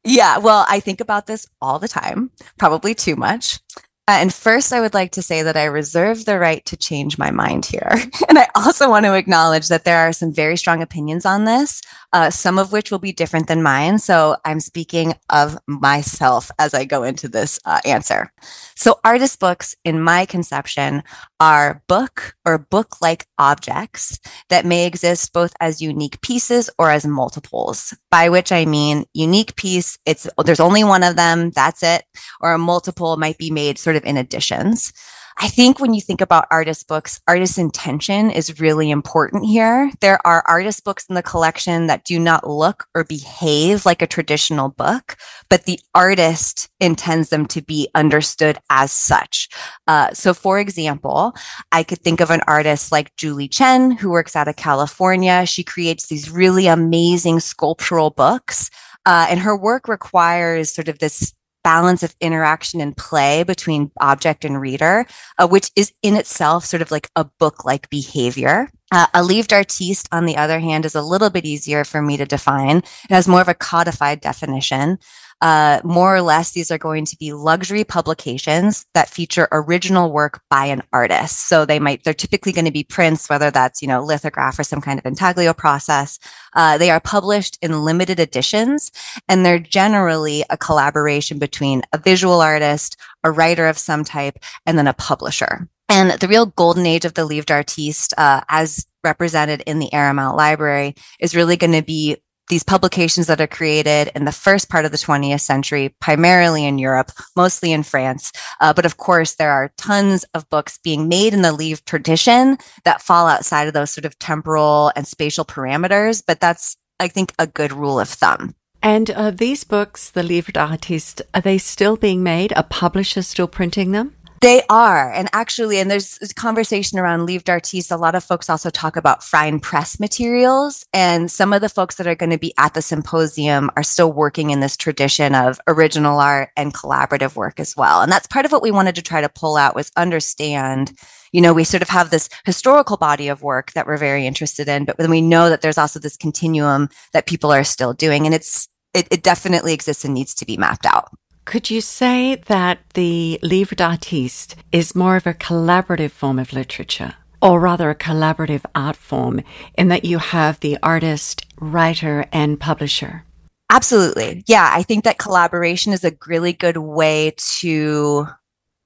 Yeah, 0.04 0.40
well, 0.40 0.66
I 0.68 0.82
think 0.82 1.00
about 1.00 1.26
this 1.26 1.48
all 1.62 1.80
the 1.80 1.88
time, 1.88 2.32
probably 2.58 2.94
too 2.94 3.16
much. 3.16 3.62
Uh, 4.06 4.18
and 4.20 4.34
first, 4.34 4.74
I 4.74 4.82
would 4.82 4.94
like 4.94 5.12
to 5.12 5.22
say 5.22 5.44
that 5.44 5.56
I 5.56 5.64
reserve 5.64 6.26
the 6.26 6.38
right 6.38 6.64
to 6.66 6.76
change 6.76 7.18
my 7.18 7.32
mind 7.32 7.66
here. 7.66 7.90
and 8.28 8.38
I 8.38 8.50
also 8.54 8.90
want 8.90 9.06
to 9.06 9.14
acknowledge 9.14 9.70
that 9.70 9.86
there 9.86 10.00
are 10.00 10.12
some 10.12 10.34
very 10.34 10.58
strong 10.58 10.82
opinions 10.82 11.26
on 11.26 11.46
this, 11.46 11.82
uh, 12.12 12.30
some 12.30 12.60
of 12.60 12.74
which 12.74 12.92
will 12.92 13.00
be 13.00 13.14
different 13.14 13.48
than 13.48 13.64
mine. 13.64 14.00
So 14.00 14.36
I'm 14.44 14.60
speaking 14.60 15.14
of 15.30 15.58
myself 15.68 16.52
as 16.60 16.74
I 16.74 16.84
go 16.84 17.04
into 17.04 17.30
this 17.30 17.60
uh, 17.64 17.80
answer. 17.86 18.30
So, 18.76 19.00
artist 19.06 19.40
books, 19.40 19.76
in 19.86 20.02
my 20.02 20.26
conception, 20.26 21.04
are 21.40 21.82
book 21.88 22.36
or 22.46 22.58
book 22.58 23.02
like 23.02 23.28
objects 23.38 24.20
that 24.50 24.66
may 24.66 24.86
exist 24.86 25.32
both 25.34 25.54
as 25.60 25.82
unique 25.82 26.20
pieces 26.22 26.70
or 26.78 26.90
as 26.92 27.06
multiples, 27.06 27.94
by 28.10 28.30
which 28.30 28.52
I 28.52 28.66
mean 28.66 29.06
unique 29.14 29.56
piece, 29.56 29.98
it's 30.06 30.28
there's 30.44 30.60
only 30.60 30.84
one 30.84 31.04
of 31.04 31.16
them, 31.16 31.52
that's 31.52 31.84
it, 31.84 32.04
or 32.42 32.54
a 32.54 32.58
multiple 32.58 33.16
might 33.18 33.38
be 33.38 33.52
made 33.52 33.78
sort 33.78 33.93
of 33.96 34.06
in 34.06 34.18
additions. 34.18 34.94
I 35.40 35.48
think 35.48 35.80
when 35.80 35.94
you 35.94 36.02
think 36.02 36.22
about 36.22 36.48
artist 36.52 36.88
books, 36.88 37.20
artist 37.28 37.58
intention 37.58 38.30
is 38.30 38.60
really 38.60 38.92
important 38.92 39.46
here. 39.46 39.92
There 40.00 40.26
are 40.28 40.44
artist 40.48 40.84
books 40.84 41.06
in 41.10 41.16
the 41.16 41.24
collection 41.24 41.88
that 41.88 42.04
do 42.04 42.20
not 42.20 42.48
look 42.48 42.86
or 42.94 43.04
behave 43.04 43.86
like 43.86 44.02
a 44.02 44.08
traditional 44.08 44.70
book, 44.70 45.18
but 45.50 45.66
the 45.66 45.80
artist 45.96 46.70
intends 46.80 47.30
them 47.30 47.48
to 47.48 47.62
be 47.62 47.90
understood 47.96 48.60
as 48.70 48.92
such. 48.92 49.50
Uh, 49.88 50.12
so, 50.14 50.34
for 50.34 50.60
example, 50.60 51.34
I 51.72 51.84
could 51.84 52.00
think 52.00 52.22
of 52.22 52.30
an 52.30 52.42
artist 52.48 52.92
like 52.92 53.16
Julie 53.16 53.48
Chen, 53.48 53.92
who 53.92 54.12
works 54.12 54.36
out 54.36 54.48
of 54.48 54.56
California. 54.56 55.46
She 55.46 55.64
creates 55.64 56.08
these 56.08 56.30
really 56.30 56.68
amazing 56.68 57.40
sculptural 57.40 58.12
books. 58.12 58.70
Uh, 59.06 59.26
and 59.30 59.40
her 59.40 59.58
work 59.58 59.88
requires 59.88 60.72
sort 60.72 60.88
of 60.88 61.00
this 61.00 61.34
balance 61.64 62.04
of 62.04 62.16
interaction 62.22 62.82
and 62.82 62.96
play 62.96 63.44
between 63.44 63.92
object 64.00 64.46
and 64.46 64.60
reader, 64.60 65.06
uh, 65.38 65.48
which 65.48 65.72
is 65.76 65.94
in 66.02 66.16
itself 66.16 66.66
sort 66.66 66.82
of 66.82 66.92
like 66.92 67.10
a 67.16 67.26
book 67.26 67.66
like 67.66 67.90
behavior. 67.90 68.70
Uh, 68.92 69.08
a 69.14 69.24
livre 69.24 69.48
d'artiste, 69.48 70.08
on 70.12 70.26
the 70.26 70.38
other 70.38 70.60
hand, 70.60 70.86
is 70.86 70.94
a 70.94 71.02
little 71.02 71.32
bit 71.32 71.46
easier 71.46 71.84
for 71.84 72.02
me 72.02 72.16
to 72.16 72.26
define. 72.26 72.78
It 72.78 73.10
has 73.10 73.28
more 73.28 73.42
of 73.42 73.48
a 73.48 73.56
codified 73.56 74.22
definition. 74.22 75.00
Uh, 75.44 75.82
more 75.84 76.16
or 76.16 76.22
less, 76.22 76.52
these 76.52 76.72
are 76.72 76.78
going 76.78 77.04
to 77.04 77.18
be 77.18 77.34
luxury 77.34 77.84
publications 77.84 78.86
that 78.94 79.10
feature 79.10 79.50
original 79.52 80.10
work 80.10 80.42
by 80.50 80.66
an 80.68 80.82
artist. 80.94 81.50
So 81.50 81.66
they 81.66 81.80
might, 81.80 82.06
they're 82.06 82.14
typically 82.14 82.54
going 82.54 82.64
to 82.64 82.72
be 82.72 82.86
prints, 82.86 83.30
whether 83.30 83.52
that's, 83.52 83.82
you 83.82 83.90
know, 83.90 84.02
lithograph 84.02 84.58
or 84.58 84.64
some 84.64 84.80
kind 84.80 84.98
of 84.98 85.06
intaglio 85.06 85.54
process. 85.54 86.18
Uh, 86.54 86.78
they 86.78 86.90
are 86.90 87.02
published 87.02 87.58
in 87.62 87.84
limited 87.84 88.22
editions 88.22 88.90
and 89.28 89.46
they're 89.46 89.60
generally 89.60 90.46
a 90.50 90.56
collaboration 90.56 91.40
between 91.40 91.82
a 91.92 91.98
visual 91.98 92.40
artist, 92.40 92.96
a 93.26 93.30
writer 93.30 93.68
of 93.68 93.78
some 93.78 94.06
type, 94.06 94.40
and 94.66 94.78
then 94.78 94.88
a 94.88 94.94
publisher. 94.94 95.68
And 95.90 96.12
the 96.22 96.30
real 96.30 96.46
golden 96.46 96.86
age 96.86 97.04
of 97.04 97.16
the 97.16 97.26
livre 97.26 97.46
d'artiste, 97.46 98.14
uh, 98.18 98.42
as 98.48 98.86
represented 99.04 99.62
in 99.68 99.80
the 99.80 99.90
Aramont 99.92 100.38
Library, 100.38 100.96
is 101.20 101.36
really 101.36 101.58
going 101.58 101.74
to 101.74 101.82
be 101.82 102.23
these 102.50 102.64
publications 102.64 103.28
that 103.28 103.42
are 103.42 103.48
created 103.48 104.12
in 104.16 104.26
the 104.26 104.32
first 104.32 104.70
part 104.70 104.86
of 104.86 104.92
the 104.92 104.98
20th 104.98 105.42
century, 105.42 105.96
primarily 106.00 106.66
in 106.66 106.78
Europe, 106.78 107.12
mostly 107.36 107.72
in 107.72 107.84
France. 107.84 108.32
Uh, 108.60 108.74
but 108.74 108.86
of 108.86 108.98
course, 108.98 109.36
there 109.36 109.52
are 109.52 109.72
tons 109.78 110.26
of 110.34 110.50
books 110.50 110.78
being 110.84 111.08
made 111.08 111.34
in 111.34 111.42
the 111.42 111.52
livre 111.54 111.82
tradition 111.86 112.58
that 112.84 113.02
fall 113.02 113.28
outside 113.28 113.68
of 113.68 113.74
those 113.74 113.92
sort 113.92 114.06
of 114.06 114.18
temporal 114.20 114.92
and 114.96 115.08
spatial 115.08 115.46
parameters. 115.46 116.22
But 116.26 116.40
that's, 116.40 116.76
I 117.00 117.08
think, 117.08 117.34
a 117.40 117.48
good 117.48 117.72
rule 117.72 118.00
of 118.00 118.10
thumb. 118.10 118.56
And 118.82 119.10
uh, 119.12 119.32
these 119.32 119.64
books, 119.64 120.12
the 120.12 120.24
Livre 120.24 120.52
d'Artiste, 120.52 121.22
are 121.34 121.40
they 121.40 121.58
still 121.58 121.96
being 121.96 122.22
made? 122.22 122.52
Are 122.54 122.64
publishers 122.64 123.28
still 123.28 123.48
printing 123.48 123.94
them? 123.94 124.14
They 124.44 124.62
are. 124.70 125.10
And 125.10 125.30
actually, 125.32 125.80
and 125.80 125.90
there's 125.90 126.20
conversation 126.36 127.00
around 127.00 127.26
livre 127.26 127.46
d'artiste. 127.46 127.92
A 127.92 127.96
lot 127.96 128.14
of 128.14 128.26
folks 128.26 128.50
also 128.50 128.70
talk 128.70 128.98
about 128.98 129.24
fine 129.24 129.62
press 129.62 130.02
materials. 130.02 130.86
And 130.92 131.32
some 131.32 131.54
of 131.54 131.62
the 131.62 131.70
folks 131.70 131.96
that 131.96 132.08
are 132.08 132.16
going 132.16 132.30
to 132.32 132.38
be 132.38 132.54
at 132.58 132.74
the 132.74 132.82
symposium 132.82 133.72
are 133.78 133.84
still 133.84 134.12
working 134.12 134.50
in 134.50 134.60
this 134.60 134.76
tradition 134.76 135.34
of 135.34 135.62
original 135.66 136.20
art 136.20 136.50
and 136.58 136.74
collaborative 136.74 137.38
work 137.38 137.58
as 137.58 137.78
well. 137.78 138.02
And 138.02 138.12
that's 138.12 138.28
part 138.28 138.46
of 138.46 138.52
what 138.52 138.62
we 138.62 138.70
wanted 138.70 138.96
to 138.96 139.02
try 139.02 139.22
to 139.22 139.30
pull 139.30 139.56
out 139.56 139.76
was 139.76 139.94
understand, 139.96 140.92
you 141.32 141.40
know, 141.40 141.54
we 141.54 141.64
sort 141.64 141.82
of 141.82 141.88
have 141.88 142.10
this 142.10 142.28
historical 142.46 142.98
body 142.98 143.30
of 143.30 143.44
work 143.44 143.72
that 143.72 143.88
we're 143.88 143.96
very 143.96 144.28
interested 144.28 144.68
in, 144.68 144.84
but 144.84 144.98
then 144.98 145.10
we 145.10 145.22
know 145.22 145.50
that 145.50 145.62
there's 145.62 145.78
also 145.78 146.00
this 146.00 146.18
continuum 146.18 146.90
that 147.14 147.28
people 147.28 147.54
are 147.54 147.64
still 147.64 147.94
doing. 147.94 148.26
And 148.26 148.36
it's, 148.36 148.68
it, 148.94 149.08
it 149.10 149.24
definitely 149.24 149.72
exists 149.72 150.04
and 150.04 150.14
needs 150.14 150.36
to 150.36 150.46
be 150.46 150.58
mapped 150.58 150.86
out. 150.86 151.12
Could 151.46 151.70
you 151.70 151.82
say 151.82 152.36
that 152.48 152.80
the 152.94 153.38
livre 153.44 153.76
d'artiste 153.76 154.56
is 154.72 154.96
more 154.96 155.18
of 155.18 155.28
a 155.28 155.34
collaborative 155.34 156.12
form 156.12 156.40
of 156.40 156.54
literature, 156.54 157.16
or 157.42 157.60
rather 157.60 157.90
a 157.90 157.96
collaborative 157.96 158.64
art 158.74 158.96
form, 158.96 159.42
in 159.78 159.90
that 159.90 160.06
you 160.06 160.20
have 160.20 160.60
the 160.62 160.78
artist, 160.82 161.46
writer, 161.60 162.26
and 162.32 162.60
publisher? 162.60 163.26
Absolutely. 163.70 164.44
Yeah, 164.48 164.70
I 164.72 164.84
think 164.84 165.04
that 165.04 165.18
collaboration 165.18 165.92
is 165.94 166.06
a 166.06 166.16
really 166.26 166.54
good 166.54 166.78
way 166.78 167.34
to 167.38 168.28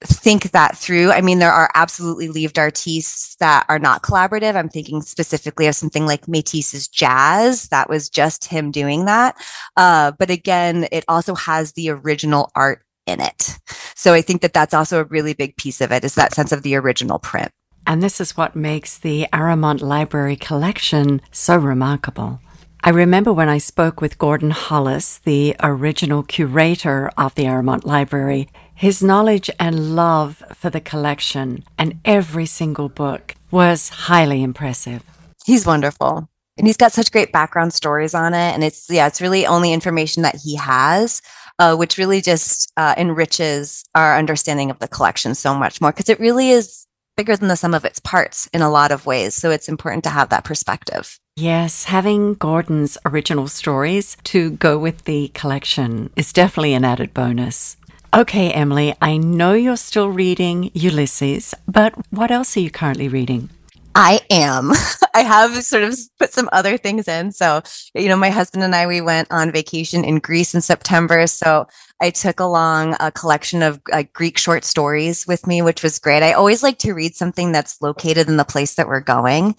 think 0.03 0.51
that 0.51 0.77
through. 0.77 1.11
I 1.11 1.21
mean, 1.21 1.39
there 1.39 1.51
are 1.51 1.71
absolutely 1.73 2.27
livre 2.27 2.53
d'artistes 2.53 3.35
that 3.39 3.65
are 3.67 3.79
not 3.79 4.03
collaborative. 4.03 4.55
I'm 4.55 4.69
thinking 4.69 5.01
specifically 5.01 5.67
of 5.67 5.75
something 5.75 6.05
like 6.05 6.27
Matisse's 6.27 6.87
Jazz. 6.87 7.69
That 7.69 7.89
was 7.89 8.09
just 8.09 8.45
him 8.45 8.71
doing 8.71 9.05
that. 9.05 9.35
Uh, 9.75 10.11
but 10.11 10.29
again, 10.29 10.87
it 10.91 11.03
also 11.07 11.33
has 11.35 11.73
the 11.73 11.89
original 11.89 12.51
art 12.55 12.83
in 13.07 13.21
it. 13.21 13.57
So 13.95 14.13
I 14.13 14.21
think 14.21 14.41
that 14.41 14.53
that's 14.53 14.73
also 14.73 15.01
a 15.01 15.05
really 15.05 15.33
big 15.33 15.57
piece 15.57 15.81
of 15.81 15.91
it 15.91 16.03
is 16.03 16.15
that 16.15 16.35
sense 16.35 16.51
of 16.51 16.61
the 16.61 16.75
original 16.75 17.19
print. 17.19 17.51
And 17.87 18.03
this 18.03 18.19
is 18.19 18.35
what 18.35 18.55
makes 18.55 18.97
the 18.97 19.27
Aramont 19.31 19.81
Library 19.81 20.35
collection 20.35 21.21
so 21.31 21.57
remarkable. 21.57 22.41
I 22.83 22.89
remember 22.91 23.33
when 23.33 23.49
I 23.49 23.57
spoke 23.57 24.01
with 24.01 24.19
Gordon 24.19 24.51
Hollis, 24.51 25.19
the 25.19 25.55
original 25.63 26.21
curator 26.21 27.09
of 27.17 27.33
the 27.35 27.45
Aramont 27.45 27.85
Library, 27.85 28.49
his 28.77 29.01
knowledge 29.01 29.49
and 29.59 29.95
love 29.95 30.43
for 30.53 30.69
the 30.69 30.79
collection 30.79 31.63
and 31.79 31.99
every 32.05 32.45
single 32.45 32.89
book 32.89 33.33
was 33.49 33.89
highly 33.89 34.43
impressive. 34.43 35.03
He's 35.47 35.65
wonderful. 35.65 36.29
And 36.59 36.67
he's 36.67 36.77
got 36.77 36.93
such 36.93 37.11
great 37.11 37.31
background 37.31 37.73
stories 37.73 38.13
on 38.13 38.35
it. 38.35 38.53
And 38.53 38.63
it's, 38.63 38.87
yeah, 38.87 39.07
it's 39.07 39.19
really 39.19 39.47
only 39.47 39.73
information 39.73 40.21
that 40.21 40.35
he 40.43 40.57
has, 40.57 41.23
uh, 41.57 41.75
which 41.75 41.97
really 41.97 42.21
just 42.21 42.71
uh, 42.77 42.93
enriches 42.97 43.83
our 43.95 44.15
understanding 44.15 44.69
of 44.69 44.77
the 44.77 44.87
collection 44.87 45.33
so 45.33 45.55
much 45.55 45.81
more 45.81 45.91
because 45.91 46.07
it 46.07 46.19
really 46.19 46.51
is 46.51 46.85
bigger 47.15 47.35
than 47.35 47.47
the 47.47 47.55
sum 47.55 47.73
of 47.73 47.83
its 47.83 47.99
parts 47.99 48.47
in 48.53 48.61
a 48.61 48.69
lot 48.69 48.91
of 48.91 49.07
ways. 49.07 49.33
So 49.33 49.49
it's 49.49 49.67
important 49.67 50.03
to 50.03 50.11
have 50.11 50.29
that 50.29 50.43
perspective. 50.43 51.19
Yes, 51.35 51.85
having 51.85 52.35
Gordon's 52.35 52.95
original 53.05 53.47
stories 53.47 54.17
to 54.25 54.51
go 54.51 54.77
with 54.77 55.05
the 55.05 55.29
collection 55.29 56.11
is 56.15 56.31
definitely 56.31 56.75
an 56.75 56.85
added 56.85 57.15
bonus. 57.15 57.75
Okay, 58.13 58.51
Emily, 58.51 58.95
I 59.01 59.17
know 59.17 59.51
you're 59.53 59.75
still 59.75 60.09
reading 60.09 60.71
Ulysses, 60.73 61.53
but 61.67 61.93
what 62.09 62.31
else 62.31 62.55
are 62.55 62.61
you 62.61 62.71
currently 62.71 63.09
reading? 63.09 63.49
I 63.95 64.21
am. 64.29 64.71
I 65.13 65.23
have 65.23 65.61
sort 65.63 65.83
of 65.83 65.97
put 66.17 66.31
some 66.31 66.47
other 66.53 66.77
things 66.77 67.07
in. 67.07 67.31
So, 67.33 67.61
you 67.93 68.07
know, 68.07 68.15
my 68.15 68.29
husband 68.29 68.63
and 68.63 68.73
I, 68.73 68.87
we 68.87 69.01
went 69.01 69.27
on 69.29 69.51
vacation 69.51 70.05
in 70.05 70.19
Greece 70.19 70.55
in 70.55 70.61
September. 70.61 71.27
So 71.27 71.67
I 72.01 72.11
took 72.11 72.39
along 72.39 72.95
a 72.99 73.11
collection 73.11 73.61
of 73.61 73.81
uh, 73.91 74.03
Greek 74.13 74.37
short 74.37 74.63
stories 74.63 75.27
with 75.27 75.45
me, 75.45 75.61
which 75.61 75.83
was 75.83 75.99
great. 75.99 76.23
I 76.23 76.33
always 76.33 76.63
like 76.63 76.77
to 76.79 76.93
read 76.93 77.15
something 77.15 77.51
that's 77.51 77.81
located 77.81 78.29
in 78.29 78.37
the 78.37 78.45
place 78.45 78.75
that 78.75 78.87
we're 78.87 79.01
going. 79.01 79.55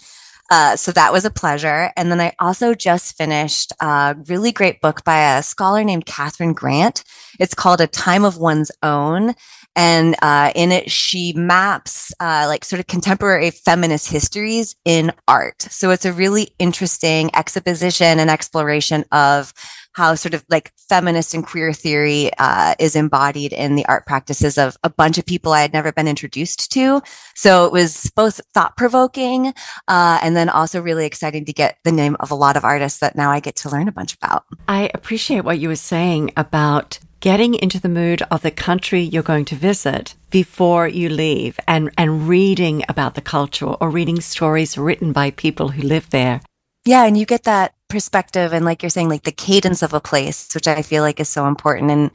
Uh, 0.49 0.75
so 0.75 0.91
that 0.91 1.13
was 1.13 1.25
a 1.25 1.29
pleasure. 1.29 1.91
And 1.95 2.11
then 2.11 2.19
I 2.19 2.33
also 2.39 2.73
just 2.73 3.15
finished 3.17 3.71
a 3.79 4.15
really 4.27 4.51
great 4.51 4.81
book 4.81 5.03
by 5.03 5.37
a 5.37 5.43
scholar 5.43 5.83
named 5.83 6.05
Catherine 6.05 6.53
Grant. 6.53 7.03
It's 7.39 7.53
called 7.53 7.81
A 7.81 7.87
Time 7.87 8.25
of 8.25 8.37
One's 8.37 8.71
Own. 8.81 9.35
And 9.75 10.15
uh, 10.21 10.51
in 10.55 10.71
it, 10.71 10.91
she 10.91 11.33
maps 11.33 12.13
uh, 12.19 12.45
like 12.47 12.65
sort 12.65 12.79
of 12.79 12.87
contemporary 12.87 13.51
feminist 13.51 14.09
histories 14.09 14.75
in 14.83 15.11
art. 15.27 15.61
So 15.61 15.91
it's 15.91 16.05
a 16.05 16.13
really 16.13 16.53
interesting 16.59 17.29
exposition 17.35 18.19
and 18.19 18.29
exploration 18.29 19.05
of 19.11 19.53
how 19.93 20.15
sort 20.15 20.33
of 20.33 20.45
like 20.49 20.71
feminist 20.87 21.33
and 21.33 21.45
queer 21.45 21.73
theory 21.73 22.31
uh, 22.39 22.75
is 22.79 22.95
embodied 22.95 23.53
in 23.53 23.75
the 23.75 23.85
art 23.87 24.05
practices 24.05 24.57
of 24.57 24.77
a 24.83 24.89
bunch 24.89 25.17
of 25.17 25.25
people 25.25 25.51
I 25.51 25.61
had 25.61 25.73
never 25.73 25.91
been 25.91 26.07
introduced 26.07 26.71
to. 26.73 27.01
So 27.35 27.65
it 27.65 27.71
was 27.71 28.11
both 28.15 28.39
thought 28.53 28.77
provoking 28.77 29.53
uh, 29.87 30.19
and 30.21 30.35
then 30.35 30.49
also 30.49 30.81
really 30.81 31.05
exciting 31.05 31.45
to 31.45 31.53
get 31.53 31.77
the 31.83 31.91
name 31.91 32.15
of 32.19 32.31
a 32.31 32.35
lot 32.35 32.55
of 32.55 32.63
artists 32.63 32.99
that 32.99 33.15
now 33.15 33.31
I 33.31 33.39
get 33.39 33.55
to 33.57 33.69
learn 33.69 33.87
a 33.87 33.91
bunch 33.91 34.13
about. 34.15 34.45
I 34.67 34.89
appreciate 34.93 35.41
what 35.41 35.59
you 35.59 35.67
were 35.67 35.75
saying 35.75 36.31
about 36.37 36.99
getting 37.19 37.53
into 37.55 37.79
the 37.79 37.89
mood 37.89 38.21
of 38.31 38.41
the 38.41 38.51
country 38.51 39.01
you're 39.01 39.23
going 39.23 39.45
to 39.45 39.55
visit 39.55 40.15
before 40.29 40.87
you 40.87 41.09
leave 41.09 41.59
and, 41.67 41.91
and 41.97 42.27
reading 42.27 42.83
about 42.87 43.15
the 43.15 43.21
culture 43.21 43.65
or 43.65 43.89
reading 43.89 44.21
stories 44.21 44.77
written 44.77 45.11
by 45.11 45.31
people 45.31 45.69
who 45.69 45.81
live 45.81 46.09
there. 46.09 46.41
Yeah, 46.85 47.05
and 47.05 47.17
you 47.17 47.25
get 47.25 47.43
that 47.43 47.73
perspective 47.89 48.53
and 48.53 48.63
like 48.63 48.83
you're 48.83 48.89
saying 48.89 49.09
like 49.09 49.23
the 49.23 49.31
cadence 49.31 49.81
of 49.81 49.93
a 49.93 49.99
place 49.99 50.53
which 50.53 50.67
i 50.67 50.83
feel 50.83 51.01
like 51.01 51.19
is 51.19 51.27
so 51.27 51.47
important 51.47 51.89
and 51.89 52.11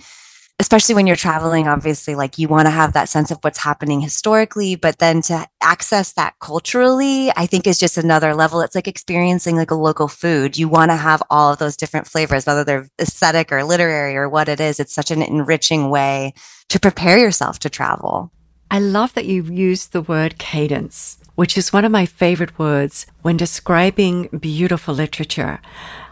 especially 0.64 0.94
when 0.94 1.06
you're 1.06 1.14
traveling 1.14 1.68
obviously 1.68 2.14
like 2.14 2.38
you 2.38 2.48
want 2.48 2.66
to 2.66 2.70
have 2.70 2.94
that 2.94 3.08
sense 3.08 3.30
of 3.30 3.38
what's 3.42 3.58
happening 3.58 4.00
historically 4.00 4.74
but 4.74 4.98
then 4.98 5.20
to 5.20 5.46
access 5.62 6.12
that 6.14 6.34
culturally 6.40 7.30
i 7.36 7.46
think 7.46 7.66
is 7.66 7.78
just 7.78 7.98
another 7.98 8.34
level. 8.34 8.60
It's 8.60 8.74
like 8.74 8.88
experiencing 8.88 9.56
like 9.56 9.70
a 9.70 9.74
local 9.74 10.08
food. 10.08 10.56
You 10.56 10.68
want 10.68 10.90
to 10.90 10.96
have 10.96 11.22
all 11.30 11.52
of 11.52 11.58
those 11.58 11.76
different 11.76 12.06
flavors 12.06 12.46
whether 12.46 12.64
they're 12.64 12.88
aesthetic 13.00 13.52
or 13.52 13.64
literary 13.64 14.16
or 14.16 14.28
what 14.28 14.48
it 14.48 14.60
is. 14.60 14.80
It's 14.80 14.94
such 14.94 15.10
an 15.10 15.22
enriching 15.22 15.90
way 15.90 16.32
to 16.68 16.80
prepare 16.80 17.18
yourself 17.18 17.58
to 17.60 17.70
travel. 17.70 18.32
I 18.70 18.78
love 18.78 19.14
that 19.14 19.26
you 19.26 19.42
used 19.44 19.92
the 19.92 20.02
word 20.02 20.38
cadence 20.38 21.18
which 21.34 21.58
is 21.58 21.72
one 21.72 21.84
of 21.84 21.90
my 21.90 22.06
favorite 22.06 22.56
words 22.60 23.06
when 23.22 23.36
describing 23.36 24.28
beautiful 24.28 24.94
literature. 24.94 25.60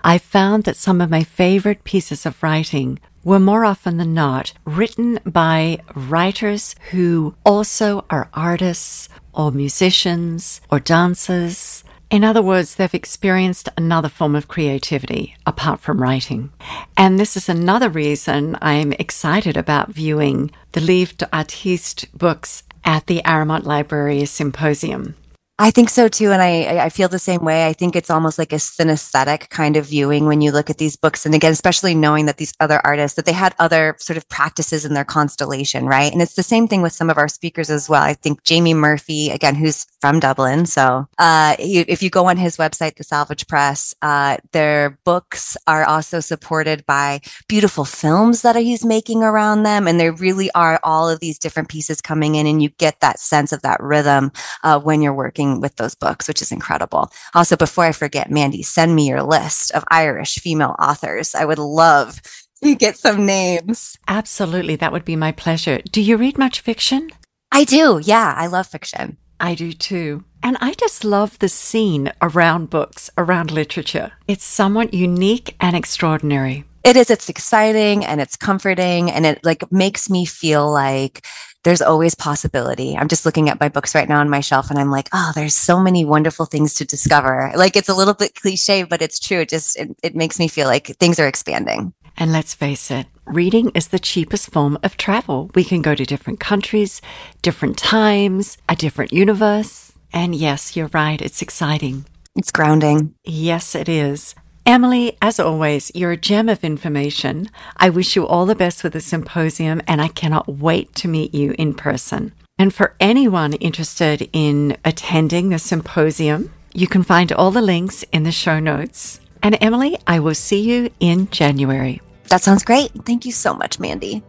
I 0.02 0.18
found 0.18 0.64
that 0.64 0.76
some 0.76 1.00
of 1.00 1.10
my 1.10 1.22
favorite 1.22 1.84
pieces 1.84 2.26
of 2.26 2.42
writing 2.42 2.98
were 3.24 3.38
more 3.38 3.64
often 3.64 3.96
than 3.96 4.14
not 4.14 4.52
written 4.64 5.18
by 5.24 5.78
writers 5.94 6.74
who 6.90 7.34
also 7.44 8.04
are 8.10 8.28
artists 8.34 9.08
or 9.32 9.50
musicians 9.50 10.60
or 10.70 10.80
dancers. 10.80 11.84
In 12.10 12.24
other 12.24 12.42
words, 12.42 12.74
they've 12.74 12.92
experienced 12.92 13.70
another 13.78 14.08
form 14.08 14.34
of 14.34 14.48
creativity 14.48 15.34
apart 15.46 15.80
from 15.80 16.02
writing. 16.02 16.50
And 16.96 17.18
this 17.18 17.36
is 17.36 17.48
another 17.48 17.88
reason 17.88 18.58
I'm 18.60 18.92
excited 18.94 19.56
about 19.56 19.92
viewing 19.92 20.50
the 20.72 20.80
Livre 20.82 21.14
d'Artiste 21.16 22.06
books 22.16 22.64
at 22.84 23.06
the 23.06 23.22
Aramont 23.24 23.64
Library 23.64 24.24
Symposium. 24.26 25.14
I 25.62 25.70
think 25.70 25.90
so 25.90 26.08
too. 26.08 26.32
And 26.32 26.42
I, 26.42 26.86
I 26.86 26.88
feel 26.88 27.08
the 27.08 27.20
same 27.20 27.44
way. 27.44 27.68
I 27.68 27.72
think 27.72 27.94
it's 27.94 28.10
almost 28.10 28.36
like 28.36 28.52
a 28.52 28.56
synesthetic 28.56 29.48
kind 29.50 29.76
of 29.76 29.86
viewing 29.86 30.26
when 30.26 30.40
you 30.40 30.50
look 30.50 30.68
at 30.70 30.78
these 30.78 30.96
books. 30.96 31.24
And 31.24 31.36
again, 31.36 31.52
especially 31.52 31.94
knowing 31.94 32.26
that 32.26 32.38
these 32.38 32.52
other 32.58 32.84
artists, 32.84 33.14
that 33.14 33.26
they 33.26 33.32
had 33.32 33.54
other 33.60 33.94
sort 34.00 34.16
of 34.16 34.28
practices 34.28 34.84
in 34.84 34.94
their 34.94 35.04
constellation, 35.04 35.86
right? 35.86 36.12
And 36.12 36.20
it's 36.20 36.34
the 36.34 36.42
same 36.42 36.66
thing 36.66 36.82
with 36.82 36.92
some 36.92 37.08
of 37.08 37.16
our 37.16 37.28
speakers 37.28 37.70
as 37.70 37.88
well. 37.88 38.02
I 38.02 38.14
think 38.14 38.42
Jamie 38.42 38.74
Murphy, 38.74 39.30
again, 39.30 39.54
who's 39.54 39.86
from 40.00 40.18
Dublin. 40.18 40.66
So, 40.66 41.06
uh, 41.20 41.54
if 41.60 42.02
you 42.02 42.10
go 42.10 42.26
on 42.26 42.38
his 42.38 42.56
website, 42.56 42.96
the 42.96 43.04
Salvage 43.04 43.46
Press, 43.46 43.94
uh, 44.02 44.38
their 44.50 44.98
books 45.04 45.56
are 45.68 45.84
also 45.84 46.18
supported 46.18 46.84
by 46.86 47.20
beautiful 47.46 47.84
films 47.84 48.42
that 48.42 48.56
he's 48.56 48.84
making 48.84 49.22
around 49.22 49.62
them. 49.62 49.86
And 49.86 50.00
there 50.00 50.12
really 50.12 50.50
are 50.56 50.80
all 50.82 51.08
of 51.08 51.20
these 51.20 51.38
different 51.38 51.68
pieces 51.68 52.00
coming 52.00 52.34
in 52.34 52.48
and 52.48 52.60
you 52.60 52.70
get 52.70 52.98
that 52.98 53.20
sense 53.20 53.52
of 53.52 53.62
that 53.62 53.80
rhythm, 53.80 54.32
uh, 54.64 54.80
when 54.80 55.02
you're 55.02 55.14
working 55.14 55.51
with 55.60 55.76
those 55.76 55.94
books, 55.94 56.28
which 56.28 56.42
is 56.42 56.52
incredible. 56.52 57.10
Also, 57.34 57.56
before 57.56 57.84
I 57.84 57.92
forget, 57.92 58.30
Mandy, 58.30 58.62
send 58.62 58.94
me 58.94 59.08
your 59.08 59.22
list 59.22 59.72
of 59.72 59.84
Irish 59.90 60.38
female 60.38 60.76
authors. 60.78 61.34
I 61.34 61.44
would 61.44 61.58
love 61.58 62.20
to 62.62 62.74
get 62.74 62.96
some 62.96 63.26
names. 63.26 63.98
Absolutely. 64.08 64.76
That 64.76 64.92
would 64.92 65.04
be 65.04 65.16
my 65.16 65.32
pleasure. 65.32 65.80
Do 65.90 66.00
you 66.00 66.16
read 66.16 66.38
much 66.38 66.60
fiction? 66.60 67.10
I 67.50 67.64
do. 67.64 68.00
Yeah, 68.02 68.34
I 68.36 68.46
love 68.46 68.66
fiction. 68.66 69.18
I 69.40 69.54
do 69.54 69.72
too. 69.72 70.24
And 70.42 70.56
I 70.60 70.74
just 70.74 71.04
love 71.04 71.38
the 71.38 71.48
scene 71.48 72.12
around 72.20 72.70
books, 72.70 73.10
around 73.18 73.50
literature. 73.50 74.12
It's 74.26 74.44
somewhat 74.44 74.94
unique 74.94 75.56
and 75.60 75.76
extraordinary. 75.76 76.64
It 76.84 76.96
is. 76.96 77.10
It's 77.10 77.28
exciting 77.28 78.04
and 78.04 78.20
it's 78.20 78.36
comforting 78.36 79.10
and 79.10 79.24
it 79.24 79.44
like 79.44 79.70
makes 79.70 80.10
me 80.10 80.24
feel 80.24 80.70
like 80.70 81.24
there's 81.64 81.82
always 81.82 82.14
possibility. 82.14 82.96
I'm 82.96 83.08
just 83.08 83.24
looking 83.24 83.48
at 83.48 83.60
my 83.60 83.68
books 83.68 83.94
right 83.94 84.08
now 84.08 84.18
on 84.18 84.28
my 84.28 84.40
shelf 84.40 84.68
and 84.68 84.78
I'm 84.78 84.90
like, 84.90 85.08
oh, 85.12 85.30
there's 85.34 85.54
so 85.54 85.78
many 85.78 86.04
wonderful 86.04 86.46
things 86.46 86.74
to 86.74 86.84
discover. 86.84 87.52
Like 87.54 87.76
it's 87.76 87.88
a 87.88 87.94
little 87.94 88.14
bit 88.14 88.34
cliche, 88.34 88.82
but 88.82 89.00
it's 89.00 89.20
true. 89.20 89.40
It 89.40 89.48
just, 89.48 89.78
it, 89.78 89.96
it 90.02 90.16
makes 90.16 90.38
me 90.40 90.48
feel 90.48 90.66
like 90.66 90.88
things 90.98 91.20
are 91.20 91.28
expanding. 91.28 91.92
And 92.16 92.32
let's 92.32 92.52
face 92.54 92.90
it, 92.90 93.06
reading 93.26 93.70
is 93.70 93.88
the 93.88 93.98
cheapest 93.98 94.50
form 94.50 94.76
of 94.82 94.96
travel. 94.96 95.50
We 95.54 95.64
can 95.64 95.82
go 95.82 95.94
to 95.94 96.04
different 96.04 96.40
countries, 96.40 97.00
different 97.42 97.78
times, 97.78 98.58
a 98.68 98.76
different 98.76 99.12
universe. 99.12 99.92
And 100.12 100.34
yes, 100.34 100.76
you're 100.76 100.90
right, 100.92 101.22
it's 101.22 101.42
exciting. 101.42 102.04
It's 102.34 102.50
grounding. 102.50 103.14
Yes, 103.24 103.74
it 103.74 103.88
is. 103.88 104.34
Emily, 104.64 105.16
as 105.20 105.40
always, 105.40 105.90
you're 105.94 106.12
a 106.12 106.16
gem 106.16 106.48
of 106.48 106.62
information. 106.62 107.48
I 107.76 107.90
wish 107.90 108.14
you 108.14 108.26
all 108.26 108.46
the 108.46 108.54
best 108.54 108.84
with 108.84 108.92
the 108.92 109.00
symposium, 109.00 109.82
and 109.88 110.00
I 110.00 110.08
cannot 110.08 110.48
wait 110.48 110.94
to 110.96 111.08
meet 111.08 111.34
you 111.34 111.54
in 111.58 111.74
person. 111.74 112.32
And 112.58 112.72
for 112.72 112.94
anyone 113.00 113.54
interested 113.54 114.28
in 114.32 114.76
attending 114.84 115.48
the 115.48 115.58
symposium, 115.58 116.52
you 116.72 116.86
can 116.86 117.02
find 117.02 117.32
all 117.32 117.50
the 117.50 117.60
links 117.60 118.04
in 118.12 118.22
the 118.22 118.30
show 118.30 118.60
notes. 118.60 119.20
And 119.42 119.58
Emily, 119.60 119.98
I 120.06 120.20
will 120.20 120.34
see 120.34 120.60
you 120.60 120.90
in 121.00 121.28
January. 121.30 122.00
That 122.28 122.42
sounds 122.42 122.64
great. 122.64 122.92
Thank 123.04 123.26
you 123.26 123.32
so 123.32 123.54
much, 123.54 123.80
Mandy. 123.80 124.22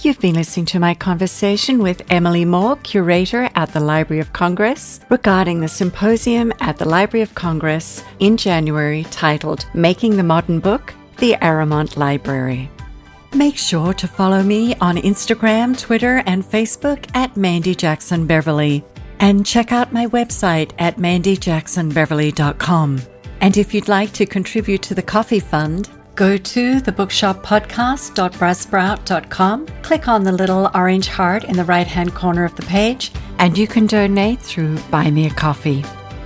You've 0.00 0.20
been 0.20 0.34
listening 0.34 0.66
to 0.66 0.80
my 0.80 0.94
conversation 0.94 1.80
with 1.80 2.02
Emily 2.10 2.44
Moore, 2.44 2.74
curator 2.76 3.48
at 3.54 3.72
the 3.72 3.78
Library 3.78 4.20
of 4.20 4.32
Congress, 4.32 4.98
regarding 5.10 5.60
the 5.60 5.68
symposium 5.68 6.52
at 6.60 6.78
the 6.78 6.88
Library 6.88 7.22
of 7.22 7.36
Congress 7.36 8.02
in 8.18 8.36
January 8.36 9.04
titled 9.10 9.66
Making 9.74 10.16
the 10.16 10.24
Modern 10.24 10.58
Book, 10.58 10.92
the 11.18 11.34
Aramont 11.34 11.96
Library. 11.96 12.68
Make 13.34 13.56
sure 13.56 13.94
to 13.94 14.08
follow 14.08 14.42
me 14.42 14.74
on 14.76 14.96
Instagram, 14.96 15.78
Twitter, 15.78 16.22
and 16.26 16.42
Facebook 16.42 17.08
at 17.14 17.36
Mandy 17.36 17.74
Jackson 17.74 18.26
Beverly. 18.26 18.84
And 19.20 19.46
check 19.46 19.72
out 19.72 19.92
my 19.92 20.06
website 20.08 20.72
at 20.78 20.96
mandyjacksonbeverly.com. 20.96 23.00
And 23.40 23.56
if 23.56 23.72
you'd 23.72 23.88
like 23.88 24.12
to 24.14 24.26
contribute 24.26 24.82
to 24.82 24.94
the 24.94 25.02
Coffee 25.02 25.40
Fund, 25.40 25.88
go 26.14 26.36
to 26.36 26.80
thebookshoppodcast.buzzsprout.com, 26.80 29.66
click 29.82 30.08
on 30.08 30.24
the 30.24 30.32
little 30.32 30.70
orange 30.74 31.08
heart 31.08 31.44
in 31.44 31.56
the 31.56 31.64
right 31.64 31.86
hand 31.86 32.14
corner 32.14 32.44
of 32.44 32.54
the 32.56 32.62
page, 32.62 33.12
and 33.38 33.56
you 33.56 33.66
can 33.66 33.86
donate 33.86 34.40
through 34.40 34.78
Buy 34.90 35.10
Me 35.10 35.26
a 35.26 35.30
Coffee. 35.30 35.82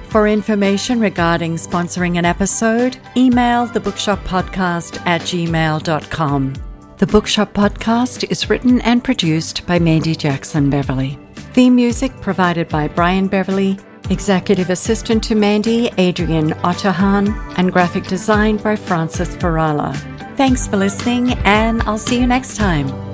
For 0.09 0.27
information 0.29 1.01
regarding 1.01 1.57
sponsoring 1.57 2.19
an 2.19 2.25
episode, 2.25 2.99
email 3.17 3.67
thebookshoppodcast 3.67 5.05
at 5.07 5.23
gmail.com. 5.23 6.53
The 6.99 7.07
Bookshop 7.07 7.53
Podcast 7.53 8.31
is 8.31 8.49
written 8.49 8.81
and 8.81 9.05
produced 9.05 9.67
by 9.67 9.79
Mandy 9.79 10.15
Jackson 10.15 10.71
Beverly. 10.71 11.19
Theme 11.53 11.75
music 11.75 12.11
provided 12.23 12.69
by 12.69 12.89
Brian 12.89 13.29
Beverly, 13.29 13.79
executive 14.11 14.71
assistant 14.71 15.23
to 15.25 15.35
Mandy, 15.35 15.91
Adrian 15.99 16.53
Otahan, 16.65 17.29
and 17.57 17.73
graphic 17.73 18.05
design 18.05 18.57
by 18.57 18.77
Francis 18.77 19.37
Farala. 19.37 19.95
Thanks 20.37 20.67
for 20.69 20.77
listening, 20.77 21.33
and 21.45 21.83
I'll 21.83 21.99
see 21.99 22.19
you 22.21 22.27
next 22.27 22.57
time. 22.57 23.06